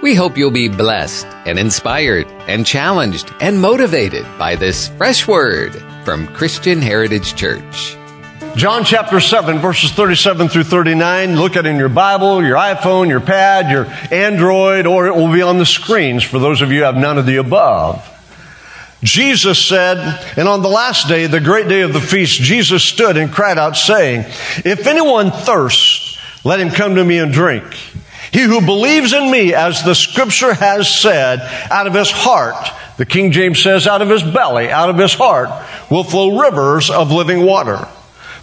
We 0.00 0.14
hope 0.14 0.38
you'll 0.38 0.52
be 0.52 0.68
blessed 0.68 1.26
and 1.44 1.58
inspired 1.58 2.28
and 2.46 2.64
challenged 2.64 3.34
and 3.40 3.60
motivated 3.60 4.24
by 4.38 4.54
this 4.54 4.86
fresh 4.90 5.26
word 5.26 5.74
from 6.04 6.28
Christian 6.28 6.80
Heritage 6.80 7.34
Church. 7.34 7.96
John 8.54 8.84
chapter 8.84 9.18
7, 9.18 9.58
verses 9.58 9.90
37 9.90 10.50
through 10.50 10.64
39. 10.64 11.34
Look 11.34 11.56
at 11.56 11.66
it 11.66 11.70
in 11.70 11.78
your 11.78 11.88
Bible, 11.88 12.44
your 12.44 12.56
iPhone, 12.56 13.08
your 13.08 13.20
pad, 13.20 13.72
your 13.72 13.86
Android, 14.16 14.86
or 14.86 15.08
it 15.08 15.16
will 15.16 15.32
be 15.32 15.42
on 15.42 15.58
the 15.58 15.66
screens 15.66 16.22
for 16.22 16.38
those 16.38 16.60
of 16.60 16.70
you 16.70 16.78
who 16.78 16.84
have 16.84 16.96
none 16.96 17.18
of 17.18 17.26
the 17.26 17.36
above. 17.36 18.08
Jesus 19.02 19.58
said, 19.64 19.98
and 20.36 20.46
on 20.46 20.62
the 20.62 20.68
last 20.68 21.08
day, 21.08 21.26
the 21.26 21.40
great 21.40 21.66
day 21.66 21.80
of 21.80 21.92
the 21.92 22.00
feast, 22.00 22.40
Jesus 22.40 22.84
stood 22.84 23.16
and 23.16 23.32
cried 23.32 23.58
out, 23.58 23.76
saying, 23.76 24.20
If 24.64 24.86
anyone 24.86 25.32
thirsts, 25.32 26.18
let 26.44 26.60
him 26.60 26.70
come 26.70 26.94
to 26.94 27.04
me 27.04 27.18
and 27.18 27.32
drink. 27.32 27.64
He 28.32 28.42
who 28.42 28.60
believes 28.60 29.12
in 29.12 29.30
me, 29.30 29.54
as 29.54 29.82
the 29.82 29.94
scripture 29.94 30.54
has 30.54 30.88
said, 30.88 31.40
out 31.70 31.86
of 31.86 31.94
his 31.94 32.10
heart, 32.10 32.68
the 32.96 33.06
King 33.06 33.32
James 33.32 33.62
says, 33.62 33.86
out 33.86 34.02
of 34.02 34.08
his 34.08 34.22
belly, 34.22 34.70
out 34.70 34.90
of 34.90 34.98
his 34.98 35.14
heart, 35.14 35.48
will 35.90 36.04
flow 36.04 36.38
rivers 36.40 36.90
of 36.90 37.12
living 37.12 37.44
water. 37.44 37.88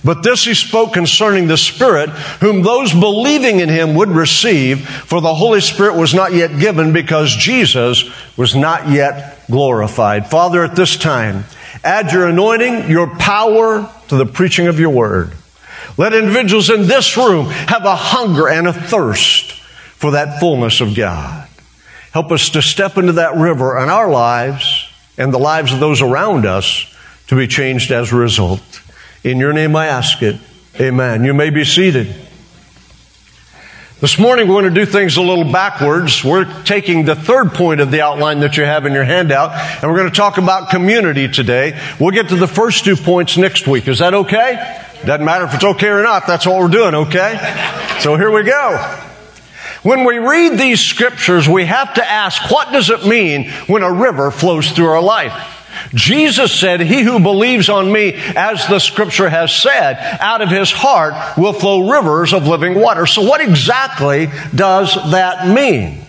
But 0.03 0.21
this 0.21 0.45
he 0.45 0.53
spoke 0.53 0.94
concerning 0.94 1.48
the 1.48 1.58
Spirit, 1.58 2.09
whom 2.39 2.61
those 2.61 2.94
believing 2.94 3.59
in 3.59 3.70
him 3.70 3.95
would 3.95 4.09
receive, 4.09 4.88
for 4.88 5.20
the 5.20 5.34
Holy 5.34 5.61
Spirit 5.61 5.95
was 5.95 6.13
not 6.13 6.31
yet 6.31 6.59
given 6.59 6.94
because 6.94 7.36
Jesus 7.36 8.05
was 8.38 8.55
not 8.55 8.89
yet 8.89 9.41
glorified. 9.47 10.27
Father, 10.30 10.63
at 10.63 10.75
this 10.75 10.95
time, 10.95 11.45
add 11.83 12.11
your 12.11 12.27
anointing, 12.27 12.89
your 12.89 13.16
power 13.16 13.91
to 14.08 14.16
the 14.16 14.27
preaching 14.27 14.67
of 14.67 14.80
your 14.80 14.91
word. 14.91 15.33
Let 15.97 16.13
individuals 16.13 16.70
in 16.70 16.88
this 16.88 17.17
room 17.17 17.47
have 17.47 17.86
a 17.86 17.95
hunger 17.95 18.47
and 18.47 18.67
a 18.67 18.73
thirst 18.73 19.55
for 19.98 20.12
that 20.12 20.40
fullness 20.40 20.81
of 20.81 20.95
God. 20.95 21.48
Help 22.12 22.31
us 22.31 22.49
to 22.52 22.62
step 22.62 22.98
into 22.98 23.13
that 23.13 23.36
river 23.36 23.77
in 23.81 23.90
our 23.90 24.09
lives 24.09 24.89
and 25.17 25.33
the 25.33 25.39
lives 25.39 25.73
of 25.73 25.80
those 25.80 26.02
around 26.02 26.45
us 26.45 26.94
to 27.28 27.36
be 27.36 27.47
changed 27.47 27.92
as 27.92 28.11
a 28.11 28.16
result. 28.16 28.81
In 29.23 29.39
your 29.39 29.53
name 29.53 29.75
I 29.75 29.88
ask 29.88 30.22
it. 30.22 30.38
Amen. 30.80 31.23
You 31.23 31.34
may 31.34 31.50
be 31.50 31.66
seated. 31.66 32.14
This 34.02 34.19
morning 34.19 34.47
we're 34.47 34.61
going 34.61 34.73
to 34.73 34.86
do 34.86 34.86
things 34.86 35.16
a 35.16 35.22
little 35.22 35.52
backwards. 35.52 36.23
We're 36.23 36.64
taking 36.64 37.06
the 37.06 37.16
third 37.16 37.53
point 37.53 37.80
of 37.80 37.91
the 37.91 38.02
outline 38.02 38.41
that 38.41 38.58
you 38.58 38.66
have 38.66 38.86
in 38.86 38.94
your 38.94 39.06
handout, 39.06 39.52
and 39.52 39.89
we're 39.89 39.97
going 39.97 40.09
to 40.09 40.16
talk 40.16 40.38
about 40.38 40.69
community 40.69 41.30
today. 41.30 41.80
We'll 42.00 42.12
get 42.12 42.30
to 42.30 42.36
the 42.36 42.47
first 42.47 42.84
two 42.84 42.97
points 42.97 43.38
next 43.38 43.67
week. 43.67 43.88
Is 43.88 44.00
that 44.00 44.14
okay? 44.14 44.81
Doesn't 45.06 45.25
matter 45.25 45.45
if 45.45 45.53
it's 45.53 45.64
okay 45.64 45.88
or 45.88 46.03
not. 46.03 46.28
That's 46.28 46.45
what 46.45 46.59
we're 46.59 46.67
doing, 46.67 46.94
okay? 46.94 47.97
So 48.02 48.17
here 48.17 48.31
we 48.31 48.44
go. 48.44 49.05
When 49.86 50.03
we 50.03 50.17
read 50.17 50.58
these 50.58 50.81
scriptures, 50.81 51.47
we 51.47 51.66
have 51.66 51.94
to 51.94 52.03
ask, 52.03 52.50
what 52.50 52.72
does 52.72 52.89
it 52.89 53.05
mean 53.05 53.52
when 53.67 53.83
a 53.83 53.91
river 53.91 54.31
flows 54.31 54.72
through 54.72 54.88
our 54.88 55.02
life? 55.02 55.31
Jesus 55.94 56.52
said, 56.59 56.81
He 56.81 57.03
who 57.03 57.19
believes 57.19 57.69
on 57.69 57.91
me, 57.91 58.13
as 58.36 58.66
the 58.66 58.80
scripture 58.80 59.30
has 59.30 59.56
said, 59.56 60.00
out 60.19 60.41
of 60.41 60.50
his 60.50 60.72
heart 60.72 61.38
will 61.38 61.53
flow 61.53 61.91
rivers 61.91 62.33
of 62.33 62.47
living 62.47 62.73
water. 62.73 63.06
So 63.06 63.22
what 63.22 63.41
exactly 63.41 64.30
does 64.56 64.95
that 65.11 65.47
mean? 65.47 66.02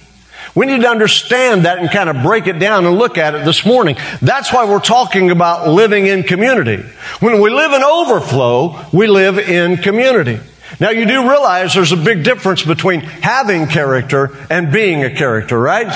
We 0.55 0.65
need 0.65 0.81
to 0.81 0.89
understand 0.89 1.67
that 1.67 1.77
and 1.77 1.91
kind 1.91 2.09
of 2.09 2.23
break 2.23 2.47
it 2.47 2.59
down 2.59 2.87
and 2.87 2.97
look 2.97 3.19
at 3.19 3.35
it 3.35 3.45
this 3.45 3.67
morning. 3.67 3.99
That's 4.23 4.51
why 4.55 4.65
we're 4.65 4.81
talking 4.81 5.31
about 5.31 5.69
living 5.69 6.07
in 6.07 6.23
community. 6.23 6.83
When 7.21 7.43
we 7.43 7.51
live 7.51 7.73
in 7.75 7.83
overflow, 7.83 8.87
we 8.91 9.07
live 9.07 9.39
in 9.39 9.77
community. 9.77 10.41
Now 10.81 10.91
you 10.91 11.07
do 11.07 11.29
realize 11.29 11.75
there's 11.75 11.93
a 11.93 11.97
big 11.97 12.25
difference 12.25 12.63
between 12.63 13.01
having 13.01 13.67
character 13.67 14.37
and 14.51 14.73
being 14.73 15.05
a 15.05 15.15
character, 15.15 15.59
right? 15.59 15.87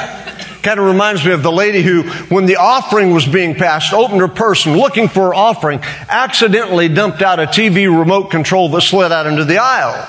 Kind 0.62 0.78
of 0.78 0.86
reminds 0.86 1.24
me 1.24 1.32
of 1.32 1.42
the 1.42 1.52
lady 1.52 1.82
who, 1.82 2.02
when 2.34 2.46
the 2.46 2.56
offering 2.56 3.12
was 3.12 3.26
being 3.26 3.54
passed, 3.54 3.92
opened 3.92 4.20
her 4.20 4.28
purse 4.28 4.66
and 4.66 4.76
looking 4.76 5.08
for 5.08 5.28
her 5.28 5.34
offering, 5.34 5.80
accidentally 6.08 6.88
dumped 6.88 7.22
out 7.22 7.40
a 7.40 7.46
TV 7.46 7.86
remote 7.86 8.30
control 8.30 8.68
that 8.70 8.82
slid 8.82 9.12
out 9.12 9.26
into 9.26 9.44
the 9.44 9.58
aisle. 9.58 10.08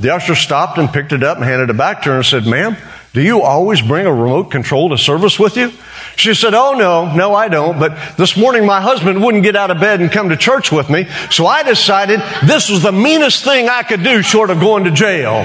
The 0.00 0.14
usher 0.14 0.34
stopped 0.34 0.78
and 0.78 0.90
picked 0.90 1.12
it 1.12 1.22
up 1.22 1.38
and 1.38 1.44
handed 1.44 1.70
it 1.70 1.76
back 1.76 2.02
to 2.02 2.10
her 2.10 2.16
and 2.16 2.26
said, 2.26 2.46
ma'am, 2.46 2.76
do 3.12 3.22
you 3.22 3.42
always 3.42 3.82
bring 3.82 4.06
a 4.06 4.12
remote 4.12 4.50
control 4.50 4.90
to 4.90 4.98
service 4.98 5.38
with 5.38 5.56
you? 5.56 5.72
She 6.18 6.34
said, 6.34 6.52
Oh 6.52 6.74
no, 6.74 7.14
no 7.14 7.34
I 7.34 7.48
don't, 7.48 7.78
but 7.78 7.96
this 8.16 8.36
morning 8.36 8.66
my 8.66 8.80
husband 8.80 9.22
wouldn't 9.22 9.44
get 9.44 9.54
out 9.54 9.70
of 9.70 9.78
bed 9.78 10.00
and 10.00 10.10
come 10.10 10.30
to 10.30 10.36
church 10.36 10.72
with 10.72 10.90
me, 10.90 11.06
so 11.30 11.46
I 11.46 11.62
decided 11.62 12.20
this 12.44 12.68
was 12.68 12.82
the 12.82 12.92
meanest 12.92 13.44
thing 13.44 13.68
I 13.68 13.84
could 13.84 14.02
do 14.02 14.20
short 14.22 14.50
of 14.50 14.58
going 14.58 14.84
to 14.84 14.90
jail 14.90 15.44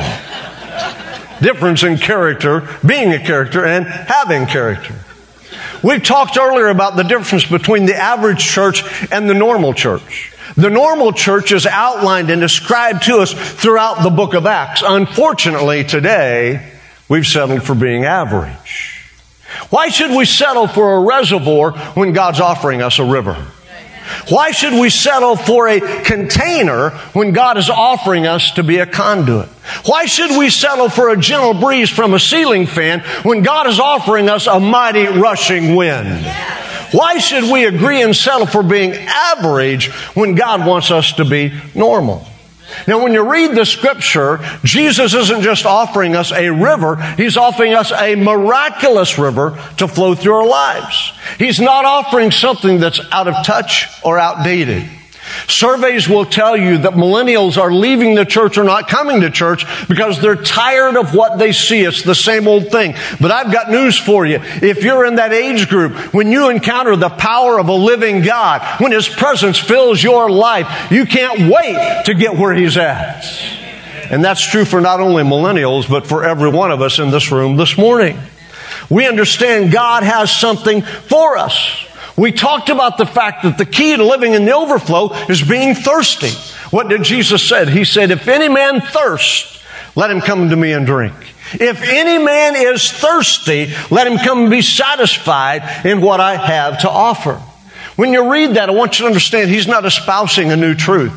difference 1.43 1.83
in 1.83 1.97
character, 1.97 2.67
being 2.85 3.11
a 3.11 3.19
character, 3.19 3.65
and 3.65 3.85
having 3.85 4.47
character. 4.47 4.95
We've 5.83 6.01
talked 6.01 6.37
earlier 6.37 6.69
about 6.69 6.95
the 6.95 7.03
difference 7.03 7.45
between 7.45 7.85
the 7.85 7.95
average 7.95 8.43
church 8.43 8.83
and 9.11 9.29
the 9.29 9.33
normal 9.33 9.73
church. 9.73 10.33
The 10.55 10.69
normal 10.69 11.11
church 11.11 11.51
is 11.51 11.65
outlined 11.65 12.29
and 12.29 12.39
described 12.39 13.03
to 13.03 13.17
us 13.17 13.33
throughout 13.33 14.01
the 14.01 14.09
book 14.09 14.33
of 14.33 14.45
Acts. 14.45 14.81
Unfortunately, 14.85 15.83
today, 15.83 16.71
we've 17.09 17.27
settled 17.27 17.63
for 17.63 17.75
being 17.75 18.05
average. 18.05 18.92
Why 19.69 19.89
should 19.89 20.11
we 20.11 20.25
settle 20.25 20.67
for 20.67 20.97
a 20.97 21.01
reservoir 21.01 21.71
when 21.93 22.13
God's 22.13 22.39
offering 22.39 22.81
us 22.81 22.99
a 22.99 23.05
river? 23.05 23.35
Why 24.29 24.51
should 24.51 24.73
we 24.73 24.89
settle 24.89 25.35
for 25.35 25.67
a 25.67 25.79
container 26.03 26.91
when 27.13 27.31
God 27.31 27.57
is 27.57 27.69
offering 27.69 28.27
us 28.27 28.51
to 28.51 28.63
be 28.63 28.77
a 28.77 28.85
conduit? 28.85 29.49
Why 29.85 30.05
should 30.05 30.37
we 30.37 30.49
settle 30.49 30.89
for 30.89 31.09
a 31.09 31.17
gentle 31.17 31.53
breeze 31.53 31.89
from 31.89 32.13
a 32.13 32.19
ceiling 32.19 32.65
fan 32.65 33.01
when 33.23 33.43
God 33.43 33.67
is 33.67 33.79
offering 33.79 34.29
us 34.29 34.47
a 34.47 34.59
mighty 34.59 35.07
rushing 35.07 35.75
wind? 35.75 36.25
Why 36.91 37.17
should 37.17 37.51
we 37.51 37.65
agree 37.65 38.01
and 38.01 38.15
settle 38.15 38.45
for 38.45 38.61
being 38.61 38.93
average 38.93 39.91
when 40.15 40.35
God 40.35 40.65
wants 40.65 40.91
us 40.91 41.13
to 41.13 41.25
be 41.25 41.51
normal? 41.73 42.27
Now, 42.87 43.03
when 43.03 43.13
you 43.13 43.29
read 43.29 43.55
the 43.55 43.65
scripture, 43.65 44.39
Jesus 44.63 45.13
isn't 45.13 45.41
just 45.41 45.65
offering 45.65 46.15
us 46.15 46.31
a 46.31 46.49
river, 46.49 46.95
He's 47.17 47.37
offering 47.37 47.73
us 47.73 47.91
a 47.91 48.15
miraculous 48.15 49.17
river 49.17 49.57
to 49.77 49.87
flow 49.87 50.15
through 50.15 50.35
our 50.35 50.47
lives. 50.47 51.13
He's 51.37 51.59
not 51.59 51.85
offering 51.85 52.31
something 52.31 52.79
that's 52.79 52.99
out 53.11 53.27
of 53.27 53.45
touch 53.45 53.87
or 54.03 54.19
outdated. 54.19 54.89
Surveys 55.47 56.07
will 56.07 56.25
tell 56.25 56.55
you 56.55 56.79
that 56.79 56.93
millennials 56.93 57.57
are 57.57 57.71
leaving 57.71 58.15
the 58.15 58.25
church 58.25 58.57
or 58.57 58.63
not 58.63 58.87
coming 58.87 59.21
to 59.21 59.29
church 59.29 59.65
because 59.87 60.19
they're 60.19 60.35
tired 60.35 60.95
of 60.97 61.13
what 61.13 61.39
they 61.39 61.51
see. 61.51 61.81
It's 61.81 62.03
the 62.03 62.15
same 62.15 62.47
old 62.47 62.69
thing. 62.69 62.95
But 63.19 63.31
I've 63.31 63.51
got 63.51 63.69
news 63.69 63.97
for 63.97 64.25
you. 64.25 64.39
If 64.41 64.83
you're 64.83 65.05
in 65.05 65.15
that 65.15 65.33
age 65.33 65.69
group, 65.69 66.13
when 66.13 66.31
you 66.31 66.49
encounter 66.49 66.95
the 66.95 67.09
power 67.09 67.59
of 67.59 67.67
a 67.67 67.73
living 67.73 68.21
God, 68.21 68.81
when 68.81 68.91
His 68.91 69.07
presence 69.07 69.57
fills 69.57 70.01
your 70.01 70.29
life, 70.29 70.91
you 70.91 71.05
can't 71.05 71.51
wait 71.51 72.05
to 72.05 72.13
get 72.13 72.35
where 72.35 72.53
He's 72.53 72.77
at. 72.77 73.23
And 74.11 74.23
that's 74.23 74.41
true 74.41 74.65
for 74.65 74.81
not 74.81 74.99
only 74.99 75.23
millennials, 75.23 75.89
but 75.89 76.05
for 76.05 76.23
every 76.23 76.49
one 76.49 76.71
of 76.71 76.81
us 76.81 76.99
in 76.99 77.09
this 77.09 77.31
room 77.31 77.55
this 77.55 77.77
morning. 77.77 78.19
We 78.89 79.07
understand 79.07 79.71
God 79.71 80.03
has 80.03 80.31
something 80.31 80.81
for 80.81 81.37
us. 81.37 81.82
We 82.15 82.31
talked 82.31 82.69
about 82.69 82.97
the 82.97 83.05
fact 83.05 83.43
that 83.43 83.57
the 83.57 83.65
key 83.65 83.95
to 83.95 84.03
living 84.03 84.33
in 84.33 84.45
the 84.45 84.55
overflow 84.55 85.13
is 85.29 85.41
being 85.41 85.73
thirsty. 85.73 86.29
What 86.69 86.87
did 86.87 87.03
Jesus 87.03 87.47
say? 87.47 87.69
He 87.69 87.85
said, 87.85 88.11
if 88.11 88.27
any 88.27 88.49
man 88.49 88.81
thirst, 88.81 89.61
let 89.95 90.11
him 90.11 90.21
come 90.21 90.49
to 90.49 90.55
me 90.55 90.73
and 90.73 90.85
drink. 90.85 91.13
If 91.53 91.83
any 91.83 92.23
man 92.23 92.55
is 92.55 92.91
thirsty, 92.91 93.73
let 93.91 94.07
him 94.07 94.17
come 94.17 94.41
and 94.41 94.51
be 94.51 94.61
satisfied 94.61 95.85
in 95.85 96.01
what 96.01 96.19
I 96.19 96.35
have 96.35 96.81
to 96.81 96.89
offer. 96.89 97.41
When 97.95 98.11
you 98.11 98.31
read 98.31 98.55
that, 98.55 98.69
I 98.69 98.73
want 98.73 98.97
you 98.97 99.03
to 99.03 99.07
understand 99.07 99.49
he's 99.49 99.67
not 99.67 99.85
espousing 99.85 100.51
a 100.51 100.55
new 100.55 100.73
truth, 100.73 101.13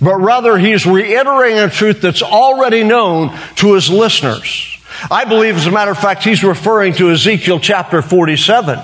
but 0.00 0.16
rather 0.16 0.58
he's 0.58 0.86
reiterating 0.86 1.58
a 1.58 1.70
truth 1.70 2.02
that's 2.02 2.22
already 2.22 2.84
known 2.84 3.38
to 3.56 3.74
his 3.74 3.88
listeners. 3.88 4.66
I 5.10 5.24
believe, 5.24 5.56
as 5.56 5.66
a 5.66 5.70
matter 5.70 5.92
of 5.92 5.98
fact, 5.98 6.24
he's 6.24 6.44
referring 6.44 6.92
to 6.94 7.10
Ezekiel 7.10 7.58
chapter 7.58 8.02
47 8.02 8.78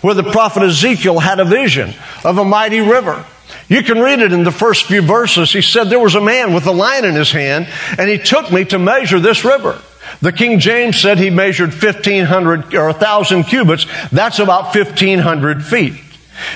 where 0.00 0.14
the 0.14 0.22
prophet 0.22 0.62
Ezekiel 0.62 1.18
had 1.18 1.40
a 1.40 1.44
vision 1.44 1.94
of 2.24 2.38
a 2.38 2.44
mighty 2.44 2.80
river. 2.80 3.24
You 3.68 3.82
can 3.82 4.00
read 4.00 4.20
it 4.20 4.32
in 4.32 4.44
the 4.44 4.52
first 4.52 4.84
few 4.84 5.02
verses. 5.02 5.52
He 5.52 5.62
said 5.62 5.84
there 5.84 6.00
was 6.00 6.14
a 6.14 6.20
man 6.20 6.54
with 6.54 6.66
a 6.66 6.72
line 6.72 7.04
in 7.04 7.14
his 7.14 7.30
hand 7.30 7.68
and 7.98 8.08
he 8.08 8.18
took 8.18 8.50
me 8.50 8.64
to 8.66 8.78
measure 8.78 9.20
this 9.20 9.44
river. 9.44 9.80
The 10.20 10.32
King 10.32 10.58
James 10.58 11.00
said 11.00 11.18
he 11.18 11.30
measured 11.30 11.70
1500 11.70 12.74
or 12.74 12.86
1000 12.86 13.44
cubits. 13.44 13.86
That's 14.10 14.38
about 14.38 14.74
1500 14.74 15.64
feet. 15.64 15.94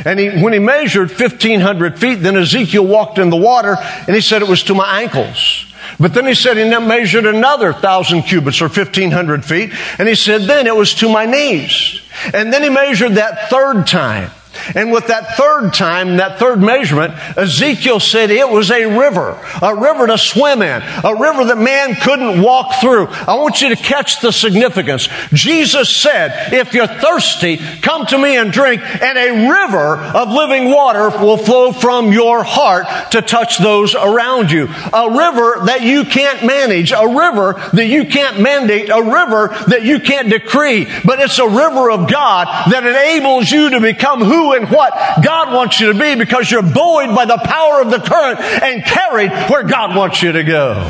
And 0.04 0.18
he, 0.18 0.42
when 0.42 0.52
he 0.52 0.58
measured 0.58 1.10
1500 1.10 1.98
feet, 1.98 2.16
then 2.16 2.36
Ezekiel 2.36 2.86
walked 2.86 3.18
in 3.18 3.30
the 3.30 3.36
water 3.36 3.76
and 3.80 4.14
he 4.14 4.20
said 4.20 4.42
it 4.42 4.48
was 4.48 4.64
to 4.64 4.74
my 4.74 5.02
ankles. 5.02 5.64
But 5.98 6.14
then 6.14 6.26
he 6.26 6.34
said 6.34 6.56
he 6.56 6.64
measured 6.64 7.26
another 7.26 7.72
thousand 7.72 8.22
cubits 8.22 8.60
or 8.60 8.68
1500 8.68 9.44
feet. 9.44 9.72
And 9.98 10.08
he 10.08 10.14
said 10.14 10.42
then 10.42 10.66
it 10.66 10.74
was 10.74 10.94
to 10.96 11.08
my 11.08 11.26
knees. 11.26 12.00
And 12.32 12.52
then 12.52 12.62
he 12.62 12.68
measured 12.68 13.12
that 13.12 13.50
third 13.50 13.86
time. 13.86 14.30
And 14.74 14.92
with 14.92 15.08
that 15.08 15.36
third 15.36 15.72
time, 15.72 16.16
that 16.16 16.38
third 16.38 16.60
measurement, 16.60 17.14
Ezekiel 17.36 18.00
said 18.00 18.30
it 18.30 18.48
was 18.48 18.70
a 18.70 18.86
river, 18.86 19.38
a 19.62 19.74
river 19.74 20.06
to 20.06 20.18
swim 20.18 20.62
in, 20.62 20.82
a 21.04 21.14
river 21.14 21.44
that 21.46 21.58
man 21.58 21.94
couldn't 21.94 22.42
walk 22.42 22.80
through. 22.80 23.06
I 23.08 23.34
want 23.34 23.60
you 23.60 23.70
to 23.70 23.76
catch 23.76 24.20
the 24.20 24.32
significance. 24.32 25.08
Jesus 25.32 25.94
said, 25.94 26.52
if 26.52 26.74
you're 26.74 26.86
thirsty, 26.86 27.58
come 27.82 28.06
to 28.06 28.18
me 28.18 28.36
and 28.36 28.52
drink, 28.52 28.82
and 28.82 29.18
a 29.18 29.50
river 29.50 29.96
of 29.96 30.30
living 30.30 30.70
water 30.70 31.10
will 31.10 31.36
flow 31.36 31.72
from 31.72 32.12
your 32.12 32.42
heart 32.42 32.86
to 33.12 33.22
touch 33.22 33.58
those 33.58 33.94
around 33.94 34.50
you. 34.50 34.68
A 34.92 35.10
river 35.10 35.66
that 35.66 35.82
you 35.82 36.04
can't 36.04 36.44
manage, 36.44 36.92
a 36.92 37.06
river 37.06 37.54
that 37.72 37.86
you 37.86 38.06
can't 38.06 38.40
mandate, 38.40 38.90
a 38.90 39.02
river 39.02 39.48
that 39.68 39.82
you 39.84 40.00
can't 40.00 40.28
decree, 40.28 40.86
but 41.04 41.20
it's 41.20 41.38
a 41.38 41.48
river 41.48 41.90
of 41.90 42.10
God 42.10 42.46
that 42.70 42.86
enables 42.86 43.50
you 43.50 43.70
to 43.70 43.80
become 43.80 44.20
who 44.20 44.45
and 44.52 44.68
what 44.68 44.92
God 45.22 45.52
wants 45.52 45.80
you 45.80 45.92
to 45.92 45.98
be 45.98 46.14
because 46.14 46.50
you're 46.50 46.62
buoyed 46.62 47.14
by 47.14 47.24
the 47.24 47.38
power 47.38 47.80
of 47.80 47.90
the 47.90 47.98
current 47.98 48.40
and 48.40 48.84
carried 48.84 49.30
where 49.50 49.62
God 49.62 49.96
wants 49.96 50.22
you 50.22 50.32
to 50.32 50.44
go. 50.44 50.82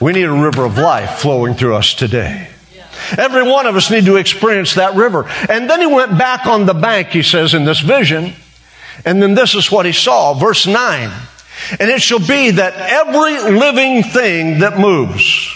We 0.00 0.12
need 0.12 0.24
a 0.24 0.32
river 0.32 0.64
of 0.64 0.78
life 0.78 1.18
flowing 1.18 1.54
through 1.54 1.74
us 1.74 1.94
today. 1.94 2.48
Every 3.18 3.42
one 3.42 3.66
of 3.66 3.76
us 3.76 3.90
need 3.90 4.06
to 4.06 4.16
experience 4.16 4.74
that 4.74 4.94
river. 4.94 5.28
And 5.48 5.68
then 5.68 5.80
he 5.80 5.86
went 5.86 6.16
back 6.16 6.46
on 6.46 6.66
the 6.66 6.74
bank, 6.74 7.08
he 7.08 7.22
says, 7.22 7.54
in 7.54 7.64
this 7.64 7.80
vision. 7.80 8.32
And 9.04 9.22
then 9.22 9.34
this 9.34 9.54
is 9.54 9.70
what 9.70 9.86
he 9.86 9.92
saw. 9.92 10.34
Verse 10.34 10.66
9. 10.66 11.10
And 11.78 11.90
it 11.90 12.00
shall 12.00 12.20
be 12.20 12.52
that 12.52 12.74
every 12.74 13.38
living 13.38 14.02
thing 14.02 14.60
that 14.60 14.78
moves, 14.78 15.48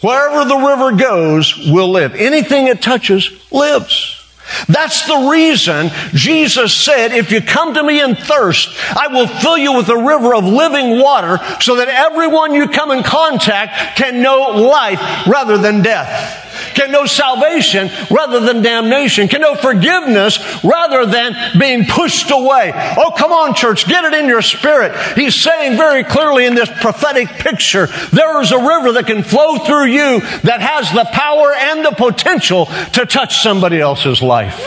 wherever 0.00 0.44
the 0.48 0.56
river 0.56 0.92
goes, 0.92 1.56
will 1.70 1.90
live. 1.90 2.14
Anything 2.14 2.68
it 2.68 2.82
touches 2.82 3.30
lives. 3.50 4.21
That's 4.68 5.06
the 5.06 5.28
reason 5.30 5.90
Jesus 6.12 6.74
said, 6.74 7.12
if 7.12 7.30
you 7.30 7.40
come 7.40 7.74
to 7.74 7.82
me 7.82 8.00
in 8.00 8.14
thirst, 8.16 8.70
I 8.96 9.08
will 9.08 9.26
fill 9.26 9.58
you 9.58 9.76
with 9.76 9.88
a 9.88 9.96
river 9.96 10.34
of 10.34 10.44
living 10.44 11.00
water 11.00 11.38
so 11.60 11.76
that 11.76 11.88
everyone 11.88 12.54
you 12.54 12.68
come 12.68 12.90
in 12.90 13.02
contact 13.02 13.96
can 13.96 14.22
know 14.22 14.50
life 14.50 15.00
rather 15.26 15.58
than 15.58 15.82
death 15.82 16.41
can 16.74 16.90
know 16.90 17.06
salvation 17.06 17.90
rather 18.10 18.40
than 18.40 18.62
damnation, 18.62 19.28
can 19.28 19.40
know 19.40 19.54
forgiveness 19.54 20.38
rather 20.64 21.06
than 21.06 21.34
being 21.58 21.84
pushed 21.84 22.30
away. 22.30 22.72
Oh, 22.74 23.12
come 23.16 23.32
on, 23.32 23.54
church, 23.54 23.86
get 23.86 24.04
it 24.04 24.14
in 24.14 24.26
your 24.26 24.42
spirit. 24.42 24.96
He's 25.16 25.34
saying 25.34 25.76
very 25.76 26.04
clearly 26.04 26.46
in 26.46 26.54
this 26.54 26.70
prophetic 26.80 27.28
picture, 27.28 27.86
there 28.12 28.40
is 28.40 28.52
a 28.52 28.58
river 28.58 28.92
that 28.92 29.06
can 29.06 29.22
flow 29.22 29.58
through 29.58 29.86
you 29.86 30.20
that 30.20 30.60
has 30.60 30.90
the 30.92 31.08
power 31.12 31.52
and 31.54 31.84
the 31.84 31.92
potential 31.92 32.66
to 32.94 33.06
touch 33.06 33.42
somebody 33.42 33.80
else's 33.80 34.22
life. 34.22 34.60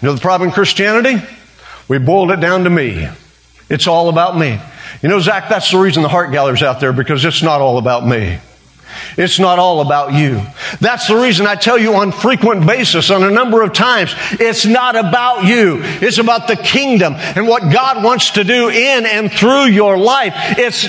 You 0.00 0.08
know 0.08 0.14
the 0.14 0.20
problem 0.20 0.48
in 0.48 0.54
Christianity? 0.54 1.16
We 1.88 1.98
boiled 1.98 2.30
it 2.30 2.40
down 2.40 2.64
to 2.64 2.70
me. 2.70 3.08
It's 3.68 3.86
all 3.86 4.08
about 4.08 4.38
me. 4.38 4.58
You 5.02 5.08
know, 5.08 5.20
Zach, 5.20 5.48
that's 5.48 5.70
the 5.70 5.78
reason 5.78 6.02
the 6.02 6.08
heart 6.08 6.32
gallery's 6.32 6.62
out 6.62 6.80
there 6.80 6.92
because 6.92 7.24
it's 7.24 7.42
not 7.42 7.60
all 7.60 7.78
about 7.78 8.06
me. 8.06 8.38
It's 9.16 9.38
not 9.38 9.58
all 9.58 9.80
about 9.80 10.12
you. 10.12 10.42
That's 10.80 11.08
the 11.08 11.16
reason 11.16 11.46
I 11.46 11.54
tell 11.54 11.78
you 11.78 11.94
on 11.94 12.12
frequent 12.12 12.66
basis, 12.66 13.10
on 13.10 13.22
a 13.22 13.30
number 13.30 13.62
of 13.62 13.72
times, 13.72 14.14
it's 14.32 14.66
not 14.66 14.96
about 14.96 15.44
you. 15.44 15.80
It's 15.82 16.18
about 16.18 16.48
the 16.48 16.56
kingdom 16.56 17.14
and 17.16 17.46
what 17.48 17.72
God 17.72 18.04
wants 18.04 18.32
to 18.32 18.44
do 18.44 18.68
in 18.68 19.06
and 19.06 19.30
through 19.30 19.66
your 19.66 19.98
life. 19.98 20.34
It's 20.58 20.88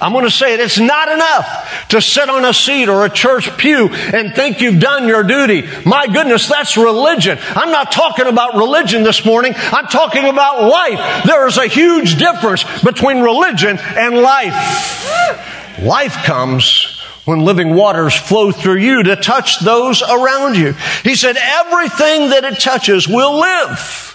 I'm 0.00 0.12
going 0.12 0.24
to 0.24 0.30
say 0.30 0.52
it. 0.52 0.60
It's 0.60 0.78
not 0.78 1.10
enough 1.10 1.86
to 1.88 2.02
sit 2.02 2.28
on 2.28 2.44
a 2.44 2.52
seat 2.52 2.88
or 2.88 3.06
a 3.06 3.10
church 3.10 3.56
pew 3.56 3.88
and 3.88 4.34
think 4.34 4.60
you've 4.60 4.80
done 4.80 5.08
your 5.08 5.22
duty. 5.22 5.66
My 5.86 6.06
goodness, 6.06 6.48
that's 6.48 6.76
religion. 6.76 7.38
I'm 7.40 7.70
not 7.70 7.92
talking 7.92 8.26
about 8.26 8.56
religion 8.56 9.04
this 9.04 9.24
morning. 9.24 9.54
I'm 9.56 9.86
talking 9.86 10.26
about 10.26 10.68
life. 10.68 11.24
There 11.24 11.46
is 11.46 11.56
a 11.56 11.66
huge 11.66 12.16
difference 12.16 12.64
between 12.82 13.20
religion 13.20 13.78
and 13.78 14.16
life. 14.16 15.78
Life 15.80 16.14
comes 16.24 16.85
when 17.26 17.40
living 17.40 17.74
waters 17.74 18.14
flow 18.14 18.52
through 18.52 18.78
you 18.78 19.02
to 19.02 19.16
touch 19.16 19.60
those 19.60 20.00
around 20.00 20.56
you. 20.56 20.72
He 21.02 21.16
said, 21.16 21.36
everything 21.36 22.30
that 22.30 22.44
it 22.44 22.60
touches 22.60 23.06
will 23.06 23.40
live. 23.40 24.12